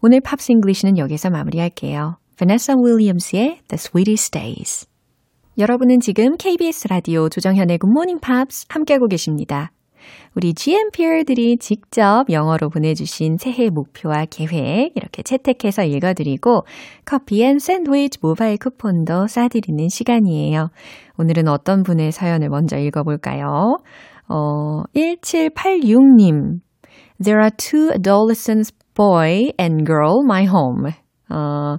오늘 0.00 0.20
Pops 0.20 0.52
English는 0.52 0.96
여기서 0.96 1.30
마무리할게요. 1.30 2.18
Vanessa 2.36 2.76
Williams의 2.80 3.62
The 3.66 3.74
Sweetest 3.74 4.30
Days. 4.30 4.86
여러분은 5.58 5.98
지금 5.98 6.36
KBS 6.36 6.86
라디오 6.86 7.28
조정현의 7.28 7.80
Good 7.80 7.90
Morning 7.90 8.20
Pops 8.24 8.66
함께하고 8.68 9.08
계십니다. 9.08 9.72
우리 10.34 10.54
GMPer들이 10.54 11.58
직접 11.58 12.24
영어로 12.30 12.70
보내주신 12.70 13.36
새해 13.38 13.68
목표와 13.70 14.26
계획 14.30 14.92
이렇게 14.96 15.22
채택해서 15.22 15.84
읽어드리고 15.84 16.64
커피 17.04 17.42
앤 17.44 17.58
샌드위치 17.58 18.18
모바일 18.22 18.56
쿠폰도 18.56 19.26
싸드리는 19.26 19.88
시간이에요. 19.88 20.68
오늘은 21.18 21.48
어떤 21.48 21.82
분의 21.82 22.12
사연을 22.12 22.48
먼저 22.48 22.78
읽어볼까요? 22.78 23.76
어, 24.28 24.82
1786님. 24.94 26.60
There 27.22 27.40
are 27.40 27.50
two 27.56 27.90
adolescents, 27.90 28.72
boy 28.94 29.52
and 29.60 29.84
girl, 29.84 30.22
my 30.24 30.44
home. 30.44 30.92
어, 31.28 31.76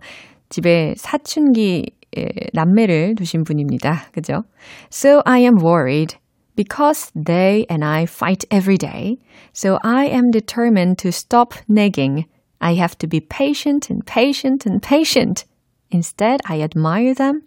집에 0.50 0.94
사춘기 0.98 1.92
에, 2.16 2.26
남매를 2.54 3.16
두신 3.16 3.44
분입니다. 3.44 4.06
그죠? 4.12 4.44
So 4.92 5.22
I 5.26 5.42
am 5.42 5.56
worried. 5.64 6.18
Because 6.56 7.12
they 7.16 7.66
and 7.70 7.84
I 7.84 8.06
fight 8.06 8.46
every 8.52 8.78
day. 8.78 9.18
So 9.54 9.80
I 9.84 10.06
am 10.06 10.32
determined 10.32 10.98
to 11.00 11.12
stop 11.12 11.54
nagging. 11.68 12.26
I 12.60 12.76
have 12.76 12.98
to 13.00 13.08
be 13.08 13.20
patient 13.20 13.90
and 13.90 14.06
patient 14.06 14.66
and 14.66 14.82
patient. 14.82 15.46
Instead, 15.92 16.40
I 16.46 16.62
admire 16.62 17.14
them. 17.14 17.42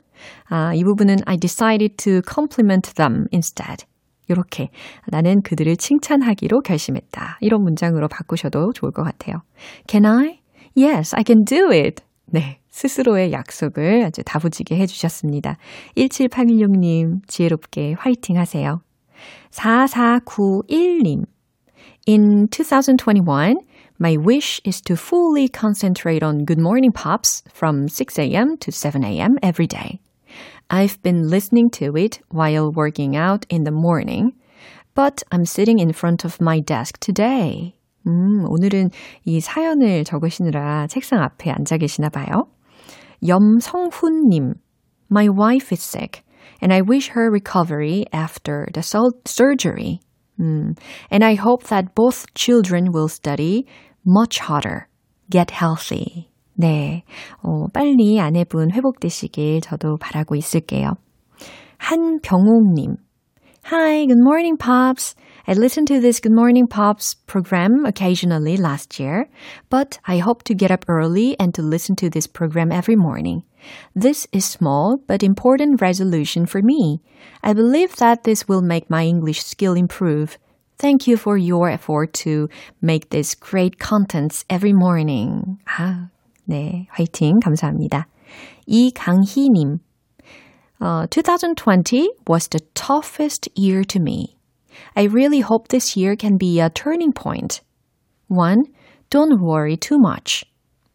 아, 0.48 0.74
이 0.74 0.84
부분은 0.84 1.16
I 1.26 1.36
decided 1.36 1.96
to 1.98 2.20
compliment 2.22 2.94
them 2.94 3.26
instead. 3.32 3.84
이렇게 4.28 4.70
나는 5.06 5.42
그들을 5.42 5.76
칭찬하기로 5.76 6.60
결심했다. 6.60 7.38
이런 7.40 7.62
문장으로 7.62 8.08
바꾸셔도 8.08 8.72
좋을 8.72 8.92
것 8.92 9.02
같아요. 9.04 9.42
Can 9.88 10.04
I? 10.04 10.40
Yes, 10.76 11.14
I 11.14 11.22
can 11.26 11.44
do 11.44 11.70
it. 11.70 12.02
네. 12.26 12.58
스스로의 12.68 13.32
약속을 13.32 14.04
아주 14.04 14.22
다부지게 14.22 14.76
해주셨습니다. 14.76 15.56
1786님, 15.96 17.26
지혜롭게 17.26 17.94
화이팅 17.98 18.36
하세요. 18.36 18.82
4491님. 19.51 21.25
In 22.07 22.47
2021, 22.47 23.57
my 23.99 24.17
wish 24.17 24.59
is 24.65 24.81
to 24.81 24.95
fully 24.95 25.47
concentrate 25.47 26.23
on 26.23 26.45
Good 26.45 26.57
Morning 26.57 26.91
Pops 26.91 27.43
from 27.53 27.87
6 27.87 28.17
a.m. 28.17 28.57
to 28.57 28.71
7 28.71 29.03
a.m. 29.03 29.37
every 29.43 29.67
day. 29.67 29.99
I've 30.69 31.01
been 31.03 31.29
listening 31.29 31.69
to 31.71 31.95
it 31.97 32.19
while 32.29 32.71
working 32.71 33.15
out 33.15 33.45
in 33.49 33.65
the 33.65 33.71
morning, 33.71 34.33
but 34.95 35.21
I'm 35.31 35.45
sitting 35.45 35.79
in 35.79 35.93
front 35.93 36.25
of 36.25 36.41
my 36.41 36.59
desk 36.59 36.99
today. 36.99 37.75
음, 38.07 38.45
오늘은 38.49 38.89
이 39.25 39.39
사연을 39.39 40.03
적으시느라 40.05 40.87
책상 40.87 41.21
앞에 41.21 41.51
앉아 41.51 41.77
계시나 41.77 42.09
봐요. 42.09 42.47
염성훈님, 43.27 44.55
My 45.11 45.27
wife 45.27 45.71
is 45.71 45.83
sick. 45.83 46.23
and 46.61 46.73
I 46.73 46.81
wish 46.81 47.09
her 47.09 47.29
recovery 47.29 48.05
after 48.13 48.67
the 48.73 48.81
surgery. 49.25 50.01
Mm. 50.39 50.77
And 51.09 51.23
I 51.23 51.35
hope 51.35 51.63
that 51.65 51.95
both 51.95 52.33
children 52.33 52.91
will 52.91 53.07
study 53.07 53.67
much 54.05 54.39
harder, 54.39 54.87
get 55.29 55.51
healthy. 55.51 56.29
네, 56.59 57.03
어, 57.43 57.67
빨리 57.73 58.19
아내분 58.19 58.71
회복되시길 58.71 59.61
저도 59.61 59.97
바라고 59.97 60.35
있을게요. 60.35 60.93
한병옥님, 61.77 62.97
Hi, 63.65 64.05
good 64.05 64.19
morning, 64.19 64.57
Pops. 64.57 65.15
I 65.47 65.53
listened 65.53 65.87
to 65.87 66.01
this 66.01 66.19
Good 66.19 66.33
Morning 66.33 66.67
Pops 66.67 67.13
program 67.25 67.85
occasionally 67.85 68.57
last 68.57 68.99
year, 68.99 69.29
but 69.69 69.99
I 70.05 70.17
hope 70.17 70.43
to 70.43 70.55
get 70.55 70.71
up 70.71 70.83
early 70.87 71.39
and 71.39 71.53
to 71.53 71.61
listen 71.61 71.95
to 71.97 72.09
this 72.09 72.27
program 72.27 72.71
every 72.71 72.95
morning. 72.95 73.43
This 73.95 74.27
is 74.31 74.45
small 74.45 74.97
but 75.07 75.23
important 75.23 75.81
resolution 75.81 76.45
for 76.45 76.61
me. 76.61 77.01
I 77.43 77.53
believe 77.53 77.95
that 77.97 78.23
this 78.23 78.47
will 78.47 78.61
make 78.61 78.89
my 78.89 79.05
English 79.05 79.43
skill 79.43 79.73
improve. 79.73 80.37
Thank 80.77 81.07
you 81.07 81.15
for 81.15 81.37
your 81.37 81.69
effort 81.69 82.13
to 82.25 82.49
make 82.81 83.09
this 83.09 83.35
great 83.35 83.77
contents 83.77 84.45
every 84.49 84.73
morning. 84.73 85.57
아, 85.65 86.09
네, 86.49 86.87
화이팅 86.89 87.39
감사합니다. 87.39 88.07
이강희님, 88.67 89.79
uh, 90.81 91.05
2020 91.11 92.09
was 92.27 92.47
the 92.47 92.61
toughest 92.73 93.47
year 93.55 93.83
to 93.83 93.99
me. 93.99 94.37
I 94.95 95.03
really 95.03 95.41
hope 95.41 95.67
this 95.67 95.95
year 95.95 96.15
can 96.15 96.37
be 96.37 96.59
a 96.59 96.69
turning 96.69 97.13
point. 97.13 97.61
1. 98.27 98.63
Don't 99.09 99.41
worry 99.41 99.77
too 99.77 99.99
much. 99.99 100.45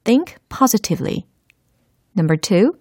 Think 0.05 0.37
positively. 0.49 1.27
Number 2.15 2.37
2. 2.37 2.73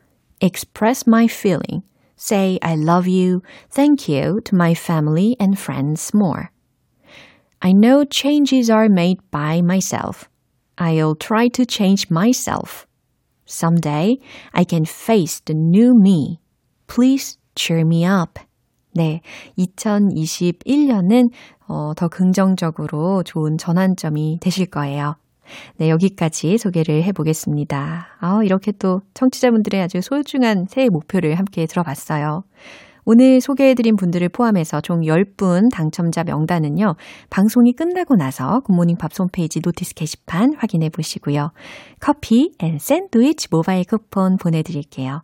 Express 0.41 1.05
my 1.07 1.27
feeling. 1.27 1.83
Say 2.15 2.59
I 2.61 2.75
love 2.75 3.07
you, 3.07 3.41
thank 3.69 4.07
you 4.07 4.39
to 4.45 4.55
my 4.55 4.73
family 4.73 5.35
and 5.39 5.59
friends 5.59 6.13
more. 6.13 6.51
I 7.61 7.73
know 7.73 8.05
changes 8.05 8.69
are 8.69 8.87
made 8.87 9.19
by 9.31 9.61
myself. 9.61 10.29
I'll 10.77 11.15
try 11.15 11.47
to 11.49 11.65
change 11.65 12.09
myself. 12.09 12.87
Someday 13.45 14.17
I 14.53 14.63
can 14.63 14.85
face 14.85 15.41
the 15.41 15.53
new 15.53 15.93
me. 15.93 16.39
Please 16.87 17.37
cheer 17.55 17.85
me 17.85 18.05
up. 18.05 18.39
네, 18.95 19.21
2021년은 19.57 21.29
어, 21.67 21.93
더 21.95 22.07
긍정적으로 22.07 23.23
좋은 23.23 23.57
전환점이 23.57 24.39
되실 24.41 24.67
거예요. 24.67 25.15
네, 25.76 25.88
여기까지 25.90 26.58
소개를 26.58 27.02
해보겠습니다. 27.04 28.06
아, 28.20 28.40
이렇게 28.44 28.72
또 28.72 29.00
청취자분들의 29.14 29.80
아주 29.82 30.00
소중한 30.00 30.66
새해 30.68 30.88
목표를 30.88 31.38
함께 31.38 31.66
들어봤어요. 31.66 32.44
오늘 33.04 33.40
소개해드린 33.40 33.96
분들을 33.96 34.28
포함해서 34.28 34.80
총 34.82 35.00
10분 35.00 35.70
당첨자 35.72 36.22
명단은요, 36.22 36.94
방송이 37.30 37.72
끝나고 37.72 38.16
나서 38.16 38.60
Good 38.60 38.73
Morning 38.73 38.96
Pops 38.98 39.10
홈페이지 39.18 39.60
notice 39.64 39.94
게시판 39.94 40.54
확인해 40.58 40.90
보시고요. 40.90 41.50
커피 41.98 42.52
and 42.58 42.78
샌드위치 42.78 43.48
모바일 43.50 43.84
쿠폰 43.84 44.36
보내드릴게요. 44.36 45.22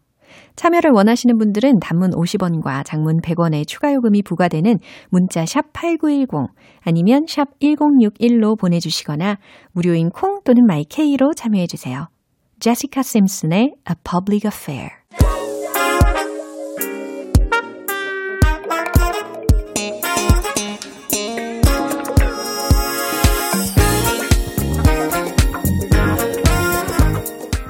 참여를 0.57 0.91
원하시는 0.91 1.37
분들은 1.39 1.81
단문 1.81 2.11
50원과 2.11 2.85
장문 2.85 3.21
100원의 3.21 3.67
추가 3.67 3.93
요금이 3.93 4.23
부과되는 4.23 4.79
문자 5.11 5.45
샵 5.47 5.73
8910 5.73 6.55
아니면 6.83 7.27
샵 7.29 7.59
1061로 7.61 8.59
보내주시거나 8.59 9.39
무료인 9.73 10.11
콩 10.11 10.41
또는 10.45 10.67
마이케이로 10.67 11.35
참여해주세요. 11.35 12.09
제시카 12.59 13.03
심슨의 13.03 13.75
A 13.89 13.95
Public 14.03 14.49
Affair 14.49 14.91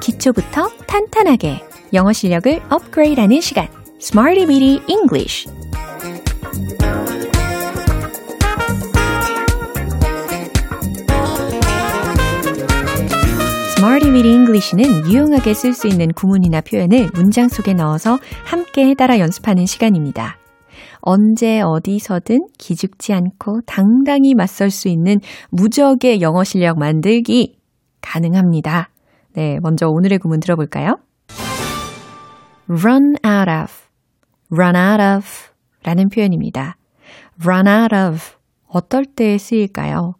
기초부터 0.01 0.69
탄탄하게 0.87 1.61
영어 1.93 2.11
실력을 2.11 2.61
업그레이드하는 2.69 3.39
시간 3.41 3.67
Smarty 4.01 4.45
Weedy 4.45 4.81
English 4.87 5.49
Smarty 13.77 14.11
Weedy 14.11 14.33
English는 14.33 15.09
유용하게 15.09 15.53
쓸 15.53 15.73
수 15.73 15.87
있는 15.87 16.11
구문이나 16.11 16.61
표현을 16.61 17.09
문장 17.13 17.47
속에 17.47 17.73
넣어서 17.73 18.17
함께 18.43 18.93
따라 18.93 19.19
연습하는 19.19 19.65
시간입니다. 19.65 20.37
언제 20.99 21.61
어디서든 21.61 22.47
기죽지 22.57 23.13
않고 23.13 23.61
당당히 23.65 24.33
맞설 24.35 24.71
수 24.71 24.89
있는 24.89 25.19
무적의 25.51 26.21
영어 26.21 26.43
실력 26.43 26.79
만들기 26.79 27.57
가능합니다. 28.01 28.89
네, 29.33 29.59
먼저 29.61 29.87
오늘의 29.87 30.19
구문 30.19 30.39
들어볼까요? 30.39 30.97
Run 32.69 33.15
out 33.25 33.49
of, 33.49 33.73
run 34.51 34.75
out 34.75 35.01
of 35.01 35.25
라는 35.83 36.09
표현입니다. 36.09 36.77
run 37.41 37.67
out 37.67 37.95
of 37.95 38.35
어떨 38.67 39.05
때 39.05 39.37
쓰일까요? 39.37 40.13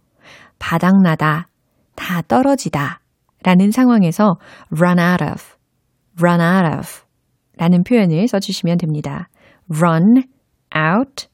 바닥나다, 0.59 1.49
다 1.95 2.21
떨어지다 2.21 3.01
라는 3.43 3.71
상황에서 3.71 4.37
run 4.71 4.99
out 4.99 5.23
of, 5.23 5.43
run 6.21 6.41
out 6.41 6.77
of 6.77 7.03
라는 7.57 7.83
표현을 7.83 8.27
써주시면 8.27 8.77
됩니다. 8.77 9.29
run 9.73 10.23
out 10.75 11.27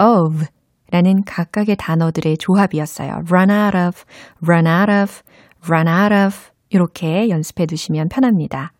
of 0.00 0.46
라는 0.90 1.22
각각의 1.24 1.76
단어들의 1.76 2.38
조합이었어요. 2.38 3.22
run 3.30 3.50
out 3.50 3.76
of, 3.76 4.04
run 4.42 4.66
out 4.66 4.90
of, 4.90 5.22
run 5.66 5.88
out 5.88 6.14
of 6.14 6.50
이렇게 6.70 7.28
연습해 7.28 7.66
두시면 7.66 8.08
편합니다. 8.08 8.72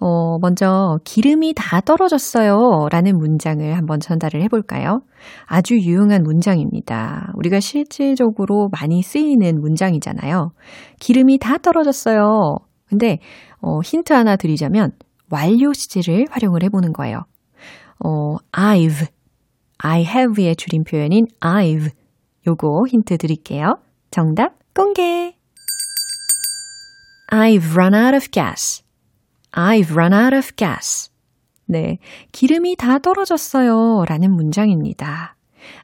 어, 0.00 0.38
먼저 0.38 0.98
기름이 1.04 1.52
다 1.54 1.82
떨어졌어요 1.82 2.88
라는 2.90 3.18
문장을 3.18 3.76
한번 3.76 4.00
전달을 4.00 4.42
해볼까요? 4.44 5.02
아주 5.44 5.74
유용한 5.78 6.22
문장입니다. 6.22 7.32
우리가 7.36 7.60
실질적으로 7.60 8.70
많이 8.72 9.02
쓰이는 9.02 9.60
문장이잖아요. 9.60 10.52
기름이 11.00 11.38
다 11.38 11.58
떨어졌어요. 11.58 12.56
근데 12.88 13.18
어, 13.60 13.80
힌트 13.80 14.14
하나 14.14 14.36
드리자면 14.36 14.92
완료 15.30 15.74
시제를 15.74 16.26
활용을 16.30 16.62
해보는 16.64 16.94
거예요. 16.94 17.20
어, 18.02 18.36
I've, 18.52 19.06
I 19.78 20.00
have의 20.00 20.56
줄임 20.56 20.82
표현인 20.82 21.26
I've 21.40 21.90
요거 22.46 22.84
힌트 22.88 23.18
드릴게요. 23.18 23.76
정답 24.10 24.54
공개! 24.74 25.34
I've 27.30 27.76
run 27.76 27.94
out 27.94 28.16
of 28.16 28.30
gas. 28.30 28.82
I've 29.52 29.90
run 29.92 30.12
out 30.12 30.34
of 30.34 30.52
gas. 30.56 31.10
네. 31.66 31.98
기름이 32.32 32.76
다 32.76 32.98
떨어졌어요. 32.98 34.04
라는 34.08 34.34
문장입니다. 34.34 35.36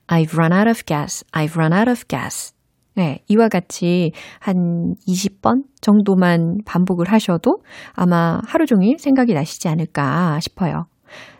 I've 0.06 0.34
run 0.34 0.52
out 0.52 0.68
of 0.68 0.84
gas. 0.84 1.24
I've 1.32 1.56
run 1.56 1.72
out 1.72 1.88
of 1.88 2.04
gas. 2.08 2.54
네. 2.94 3.22
이와 3.28 3.48
같이 3.48 4.12
한 4.40 4.94
20번 5.06 5.64
정도만 5.80 6.58
반복을 6.64 7.12
하셔도 7.12 7.58
아마 7.92 8.40
하루 8.46 8.66
종일 8.66 8.98
생각이 8.98 9.34
나시지 9.34 9.68
않을까 9.68 10.40
싶어요. 10.40 10.86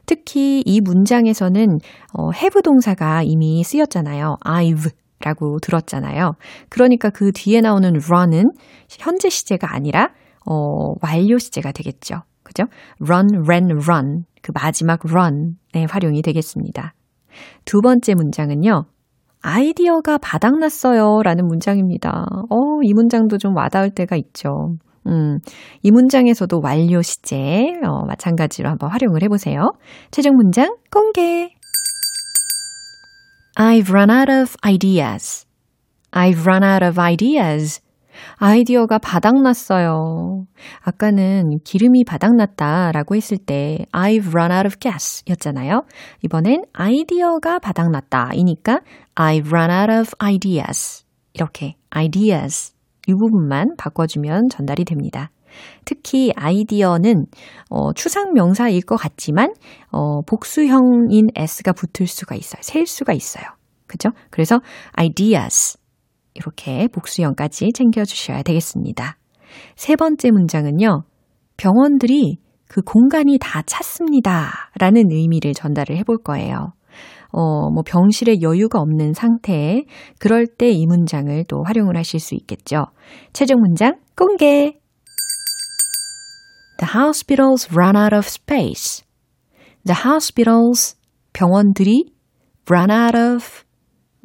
특히 0.05 0.63
이 0.65 0.81
문장에서는 0.81 1.79
어, 2.13 2.31
have 2.35 2.63
동사가 2.63 3.23
이미 3.25 3.65
쓰였잖아요. 3.65 4.37
I've 4.45 4.93
라고 5.21 5.59
들었잖아요. 5.61 6.33
그러니까 6.69 7.09
그 7.11 7.33
뒤에 7.33 7.63
나오는 7.63 7.91
run은 7.97 8.45
현재 8.89 9.31
시제가 9.31 9.75
아니라 9.75 10.11
어, 10.47 10.95
완료 11.03 11.39
시제가 11.39 11.73
되겠죠. 11.73 12.23
그죠? 12.43 12.65
run, 13.01 13.27
ran, 13.47 13.71
run. 13.83 14.25
그 14.43 14.53
마지막 14.55 15.01
run의 15.05 15.87
활용이 15.89 16.23
되겠습니다. 16.23 16.95
두 17.65 17.81
번째 17.81 18.15
문장은요. 18.15 18.85
아이디어가 19.43 20.19
바닥났어요. 20.19 21.23
라는 21.23 21.47
문장입니다. 21.47 22.27
어, 22.51 22.57
이 22.83 22.95
문장도 22.95 23.39
좀 23.39 23.57
와닿을 23.57 23.91
때가 23.91 24.17
있죠. 24.17 24.77
음, 25.07 25.39
이 25.83 25.91
문장에서도 25.91 26.61
완료 26.63 27.01
시제, 27.01 27.75
어, 27.85 28.05
마찬가지로 28.07 28.69
한번 28.69 28.91
활용을 28.91 29.23
해보세요. 29.23 29.73
최종 30.11 30.35
문장 30.37 30.77
공개! 30.91 31.51
I've 33.57 33.89
run 33.89 34.11
out 34.11 34.31
of 34.31 34.57
ideas. 34.67 35.47
I've 36.13 36.45
run 36.47 36.63
out 36.65 36.85
of 36.85 37.01
ideas. 37.01 37.81
아이디어가 38.37 38.99
바닥났어요. 38.99 40.45
아까는 40.83 41.59
기름이 41.65 42.05
바닥났다 42.05 42.93
라고 42.93 43.17
했을 43.17 43.39
때 43.39 43.87
I've 43.93 44.29
run 44.29 44.53
out 44.53 44.67
of 44.67 44.77
gas 44.79 45.23
였잖아요. 45.29 45.83
이번엔 46.23 46.65
아이디어가 46.73 47.59
바닥났다 47.59 48.31
이니까 48.35 48.81
I've 49.15 49.47
run 49.49 49.71
out 49.71 49.93
of 49.93 50.11
ideas. 50.19 51.05
이렇게 51.35 51.75
ideas 51.91 52.75
이 53.07 53.13
부분만 53.13 53.77
바꿔주면 53.77 54.49
전달이 54.51 54.85
됩니다. 54.85 55.31
특히 55.85 56.33
아이디어는 56.37 57.27
어, 57.71 57.93
추상 57.95 58.33
명사일 58.35 58.83
것 58.83 58.97
같지만 58.97 59.55
어, 59.91 60.23
복수형인 60.23 61.29
s가 61.35 61.73
붙을 61.73 62.07
수가 62.07 62.35
있어요. 62.35 62.61
셀 62.63 62.87
수가 62.87 63.13
있어요. 63.13 63.45
그죠? 63.87 64.11
그래서 64.31 64.61
ideas 64.99 65.79
이렇게 66.37 66.89
복수형까지 66.89 67.73
챙겨주셔야 67.75 68.43
되겠습니다. 68.43 69.17
세 69.75 69.97
번째 69.97 70.31
문장은요. 70.31 71.03
병원들이 71.57 72.39
그 72.69 72.83
공간이 72.83 73.39
다 73.41 73.63
찼습니다. 73.63 74.71
라는 74.79 75.11
의미를 75.11 75.55
전달을 75.55 75.97
해볼 75.99 76.19
거예요. 76.19 76.73
어, 77.33 77.71
뭐 77.71 77.83
병실에 77.85 78.41
여유가 78.41 78.81
없는 78.81 79.13
상태에 79.13 79.85
그럴 80.19 80.47
때 80.47 80.71
이 80.71 80.87
문장을 80.87 81.45
또 81.49 81.63
활용을 81.65 81.97
하실 81.97 82.21
수 82.21 82.35
있겠죠. 82.35 82.87
최종 83.33 83.61
문장 83.61 83.99
공개! 84.17 84.79
The 86.79 86.93
hospitals 86.95 87.69
run 87.73 87.97
out 87.97 88.15
of 88.15 88.27
space. 88.27 89.05
The 89.85 90.01
hospitals, 90.05 90.97
병원들이 91.33 92.13
run 92.69 92.91
out 92.91 93.17
of 93.17 93.66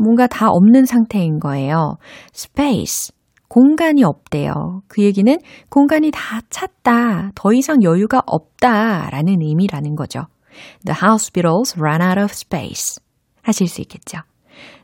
뭔가 0.02 0.28
다 0.28 0.50
없는 0.50 0.86
상태인 0.86 1.40
거예요. 1.40 1.98
space, 2.36 3.14
공간이 3.48 4.04
없대요. 4.04 4.82
그 4.88 5.04
얘기는 5.04 5.38
공간이 5.70 6.12
다 6.12 6.42
찼다, 6.50 7.32
더 7.36 7.54
이상 7.54 7.84
여유가 7.84 8.22
없다 8.26 9.10
라는 9.10 9.42
의미라는 9.42 9.96
거죠. 9.96 10.28
The 10.86 10.98
hospitals 11.02 11.78
run 11.78 12.02
out 12.02 12.20
of 12.20 12.32
space. 12.32 13.02
하실 13.42 13.68
수 13.68 13.82
있겠죠. 13.82 14.20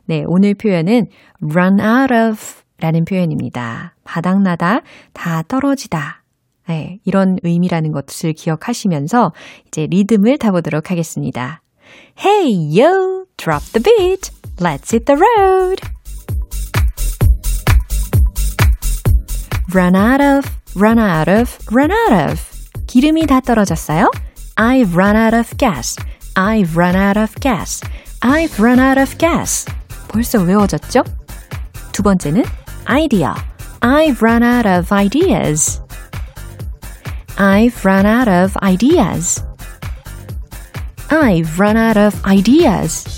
네, 0.06 0.24
오늘 0.26 0.54
표현은 0.54 1.06
run 1.42 1.80
out 1.80 2.12
of 2.12 2.62
라는 2.78 3.04
표현입니다. 3.04 3.94
바닥나다, 4.04 4.80
다 5.12 5.42
떨어지다. 5.42 6.22
네, 6.68 6.98
이런 7.04 7.36
의미라는 7.42 7.92
것을 7.92 8.34
기억하시면서 8.34 9.32
이제 9.66 9.86
리듬을 9.90 10.38
타보도록 10.38 10.90
하겠습니다. 10.90 11.62
Hey, 12.22 12.52
yo! 12.78 13.24
Drop 13.36 13.64
the 13.72 13.82
beat! 13.82 14.37
Let's 14.59 14.91
hit 14.91 15.05
the 15.05 15.17
road! 15.17 15.81
Run 19.73 19.95
out 19.95 20.21
of, 20.21 20.45
run 20.75 20.99
out 20.99 21.27
of, 21.27 21.57
run 21.71 21.91
out 21.91 22.13
of. 22.13 22.39
기름이 22.87 23.25
다 23.25 23.41
떨어졌어요? 23.41 24.11
I've 24.55 24.95
run 24.95 25.15
out 25.15 25.35
of 25.35 25.57
gas. 25.57 25.95
I've 26.35 26.77
run 26.77 26.95
out 26.95 27.17
of 27.17 27.33
gas. 27.39 27.81
I've 28.21 28.59
run 28.59 28.79
out 28.79 28.99
of 28.99 29.17
gas. 29.17 29.65
벌써 30.07 30.39
외워졌죠? 30.39 31.03
두 31.91 32.03
번째는 32.03 32.45
idea. 32.87 33.33
I've 33.81 34.21
run 34.21 34.43
out 34.43 34.67
of 34.67 34.91
ideas. 34.91 35.81
I've 37.37 37.83
run 37.83 38.05
out 38.05 38.29
of 38.29 38.55
ideas. 38.61 39.43
I've 41.09 41.59
run 41.59 41.77
out 41.77 41.97
of 41.97 42.13
ideas. 42.25 43.16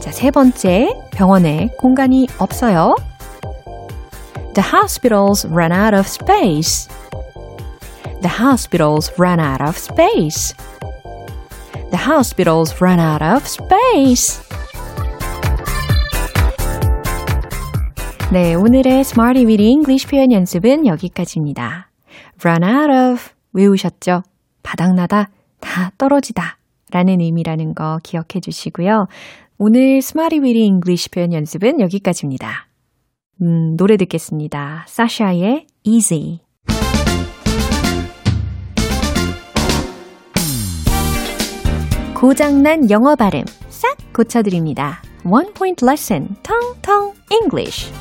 자, 0.00 0.10
세 0.10 0.30
번째, 0.30 0.88
병원에 1.12 1.68
공간이 1.78 2.26
없어요. 2.38 2.94
The 4.54 4.66
hospitals 4.66 5.46
ran 5.46 5.72
out 5.72 5.94
of 5.94 6.06
space. 6.06 6.88
The 8.22 8.34
hospitals 8.40 9.12
ran 9.20 9.38
out 9.38 9.62
of 9.62 9.76
space. 9.76 10.56
The 11.90 11.98
hospitals 11.98 12.74
ran 12.82 12.98
out 12.98 13.22
of 13.22 13.44
space. 13.44 14.40
네, 18.32 18.54
오늘의 18.54 19.00
Smarty 19.00 19.44
with 19.44 19.62
English 19.62 20.08
표현 20.08 20.32
연습은 20.32 20.86
여기까지입니다. 20.86 21.90
run 22.42 22.64
out 22.64 22.90
of 22.90 23.30
외우셨죠? 23.52 24.22
바닥나다, 24.62 25.28
다 25.60 25.90
떨어지다 25.98 26.56
라는 26.90 27.20
의미라는 27.20 27.74
거 27.74 27.98
기억해 28.02 28.40
주시고요. 28.40 29.06
오늘 29.62 29.98
Smarty 29.98 30.40
with 30.40 30.58
English 30.58 31.10
표현 31.10 31.34
연습은 31.34 31.80
여기까지입니다. 31.80 32.66
음, 33.42 33.76
노래 33.76 33.98
듣겠습니다. 33.98 34.86
사샤의 34.88 35.66
Easy. 35.82 36.40
고장난 42.18 42.90
영어 42.90 43.14
발음 43.16 43.44
싹 43.68 43.98
고쳐드립니다. 44.14 45.02
One 45.26 45.52
Point 45.52 45.84
Lesson, 45.84 46.36
텅텅 46.42 47.12
English. 47.30 47.92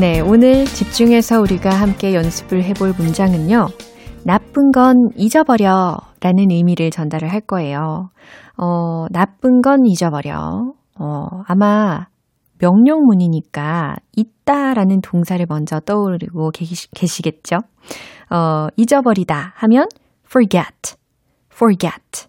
네, 0.00 0.20
오늘 0.20 0.64
집중해서 0.64 1.42
우리가 1.42 1.68
함께 1.68 2.14
연습을 2.14 2.64
해볼 2.64 2.94
문장은요. 2.96 3.87
나쁜 4.28 4.72
건 4.72 5.08
잊어버려 5.16 5.96
라는 6.20 6.50
의미를 6.50 6.90
전달을 6.90 7.32
할 7.32 7.40
거예요. 7.40 8.10
어, 8.58 9.06
나쁜 9.10 9.62
건 9.62 9.86
잊어버려. 9.86 10.74
어, 11.00 11.26
아마 11.46 12.08
명령문이니까 12.58 13.96
있다 14.14 14.74
라는 14.74 15.00
동사를 15.00 15.46
먼저 15.48 15.80
떠오르고 15.80 16.50
계시, 16.50 16.90
계시 16.90 17.22
겠죠? 17.22 17.56
어, 18.28 18.66
잊어버리다 18.76 19.54
하면 19.56 19.86
forget, 20.26 20.96
forget, 21.50 22.28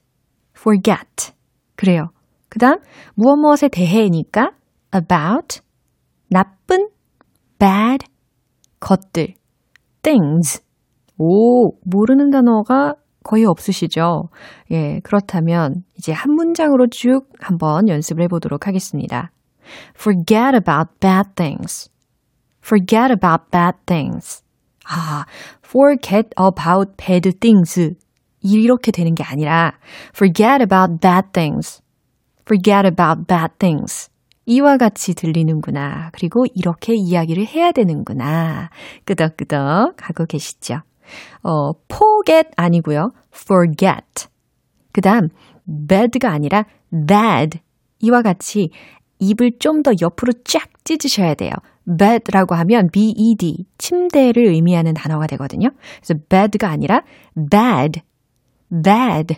forget. 0.55 1.33
그래요. 1.75 2.11
그 2.47 2.59
다음, 2.59 2.77
무엇 3.13 3.35
무엇에 3.35 3.67
대해니까 3.67 4.51
about, 4.95 5.59
나쁜, 6.29 6.87
bad, 7.59 8.05
것들, 8.79 9.33
things. 10.01 10.68
오, 11.19 11.73
모르는 11.83 12.29
단어가 12.29 12.95
거의 13.23 13.45
없으시죠? 13.45 14.29
예, 14.71 15.01
그렇다면 15.03 15.83
이제 15.97 16.13
한 16.13 16.33
문장으로 16.33 16.87
쭉 16.87 17.27
한번 17.39 17.89
연습을 17.89 18.23
해보도록 18.23 18.65
하겠습니다. 18.65 19.31
Forget 19.95 20.55
about 20.55 20.91
bad 20.99 21.35
things. 21.35 21.91
Forget 22.63 23.11
about 23.11 23.51
bad 23.51 23.77
things. 23.85 24.43
아, 24.89 25.25
forget 25.63 26.29
about 26.39 26.93
bad 26.97 27.37
things. 27.39 27.95
이렇게 28.41 28.91
되는 28.91 29.13
게 29.13 29.23
아니라 29.23 29.73
forget 30.15 30.63
about 30.63 30.99
bad 31.01 31.27
things. 31.33 31.81
forget 32.43 32.87
about 32.87 33.27
bad 33.27 33.53
things. 33.59 34.09
이와 34.45 34.77
같이 34.77 35.13
들리는구나. 35.13 36.09
그리고 36.13 36.45
이렇게 36.55 36.93
이야기를 36.95 37.45
해야 37.45 37.71
되는구나. 37.71 38.69
끄덕끄덕 39.05 39.95
하고 40.01 40.25
계시죠. 40.25 40.81
어, 41.43 41.71
forget 41.91 42.49
아니고요. 42.57 43.11
forget. 43.33 44.27
그 44.91 45.01
다음, 45.01 45.29
bad가 45.87 46.31
아니라 46.31 46.65
bad. 46.91 47.59
이와 47.99 48.21
같이 48.21 48.69
입을 49.19 49.59
좀 49.59 49.83
더 49.83 49.91
옆으로 50.01 50.33
쫙 50.45 50.69
찢으셔야 50.83 51.33
돼요. 51.35 51.51
bed라고 51.85 52.55
하면 52.55 52.89
bed, 52.91 53.65
침대를 53.77 54.45
의미하는 54.47 54.93
단어가 54.93 55.27
되거든요. 55.27 55.69
그래서 55.97 56.13
bed가 56.29 56.69
아니라 56.69 57.01
bad, 57.51 58.01
bad. 58.83 59.35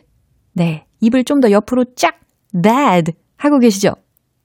네, 0.53 0.85
입을 0.99 1.23
좀 1.23 1.39
더 1.41 1.49
옆으로 1.51 1.85
쫙 1.95 2.19
bad 2.61 3.13
하고 3.37 3.59
계시죠? 3.59 3.95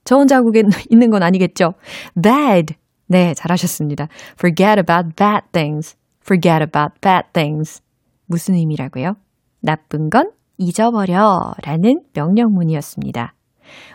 저 0.05 0.15
혼자 0.15 0.37
하고 0.37 0.51
있는 0.89 1.09
건 1.09 1.21
아니겠죠? 1.21 1.73
bad. 2.21 2.75
네, 3.07 3.33
잘하셨습니다. 3.33 4.07
forget 4.33 4.79
about 4.79 5.15
bad 5.15 5.41
things. 5.51 5.95
Forget 6.27 6.61
about 6.61 6.99
bad 7.01 7.27
things. 7.31 7.81
무슨 8.25 8.55
의미라고요? 8.55 9.15
나쁜 9.61 10.09
건 10.09 10.31
잊어버려 10.57 11.53
라는 11.63 12.01
명령문이었습니다. 12.13 13.33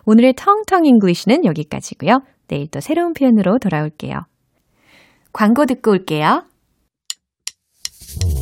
오늘의 0.06 0.34
텅텅 0.36 0.84
English는 0.86 1.44
여기까지고요. 1.44 2.22
내일 2.48 2.68
또 2.68 2.80
새로운 2.80 3.12
표현으로 3.12 3.58
돌아올게요. 3.58 4.24
광고 5.32 5.66
듣고 5.66 5.92
올게요. 5.92 6.44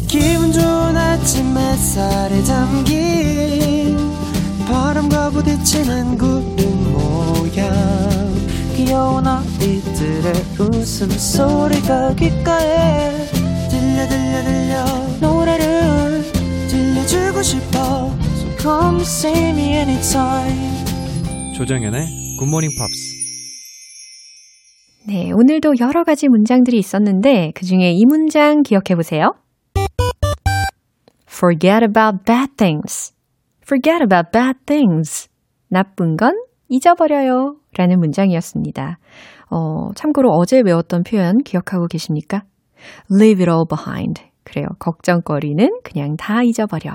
기분 0.09 0.53
좋은 0.53 0.97
아침 0.97 1.57
햇살에 1.57 2.43
담긴 2.43 3.97
바람과 4.67 5.31
부딪히는 5.31 6.19
구름 6.19 6.93
모양 6.93 7.71
귀여운 8.77 9.27
아이들의 9.27 10.33
웃음소리가 10.59 12.15
귓가에 12.15 13.40
들려 14.09 14.09
들려 14.09 14.43
들려 14.45 14.85
노래를 15.21 16.23
들려주고 16.69 17.43
싶어 17.43 17.79
So 18.37 18.57
come 18.59 19.01
see 19.03 19.51
me 19.51 19.75
anytime 19.75 21.55
조정연의 21.57 22.07
굿모닝 22.39 22.71
팝스 22.79 23.21
네, 25.07 25.33
오늘도 25.33 25.75
여러 25.81 26.05
가지 26.05 26.29
문장들이 26.29 26.79
있었는데 26.79 27.53
그 27.55 27.65
중에 27.67 27.91
이 27.93 28.05
문장 28.07 28.63
기억해 28.63 28.95
보세요. 28.95 29.33
Forget 31.27 31.83
about 31.83 32.25
bad 32.25 32.51
things. 32.57 33.13
Forget 33.63 34.03
about 34.03 34.31
bad 34.31 34.59
things. 34.67 35.29
나쁜 35.69 36.17
건 36.17 36.35
잊어버려요. 36.69 37.57
라는 37.77 37.99
문장이었습니다. 37.99 38.99
어, 39.51 39.89
참고로 39.95 40.31
어제 40.33 40.61
외웠던 40.65 41.03
표현 41.03 41.39
기억하고 41.39 41.87
계십니까? 41.87 42.43
Leave 43.11 43.43
it 43.43 43.51
all 43.51 43.65
behind. 43.69 44.23
그래요. 44.45 44.67
걱정거리는 44.79 45.81
그냥 45.85 46.17
다 46.17 46.43
잊어버려. 46.43 46.93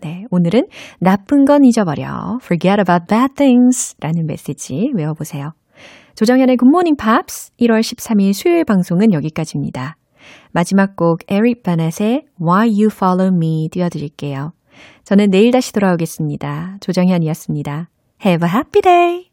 네, 0.00 0.24
오늘은 0.30 0.66
나쁜 0.98 1.44
건 1.44 1.64
잊어버려. 1.64 2.38
Forget 2.42 2.80
about 2.80 3.06
bad 3.08 3.34
things. 3.36 3.94
라는 4.00 4.26
메시지 4.26 4.90
외워보세요. 4.94 5.52
조정현의 6.14 6.56
Good 6.56 6.70
Morning 6.70 6.96
Pops 6.96 7.52
1월 7.60 7.80
13일 7.80 8.32
수요일 8.32 8.64
방송은 8.64 9.12
여기까지입니다. 9.12 9.96
마지막 10.52 10.96
곡 10.96 11.20
에릭 11.28 11.62
베넷의 11.62 12.26
Why 12.40 12.68
You 12.68 12.88
Follow 12.92 13.34
Me 13.34 13.68
띄워드릴게요. 13.70 14.52
저는 15.04 15.30
내일 15.30 15.50
다시 15.50 15.72
돌아오겠습니다. 15.72 16.78
조정현이었습니다. 16.80 17.88
Have 18.24 18.48
a 18.48 18.54
happy 18.54 18.82
day! 18.82 19.31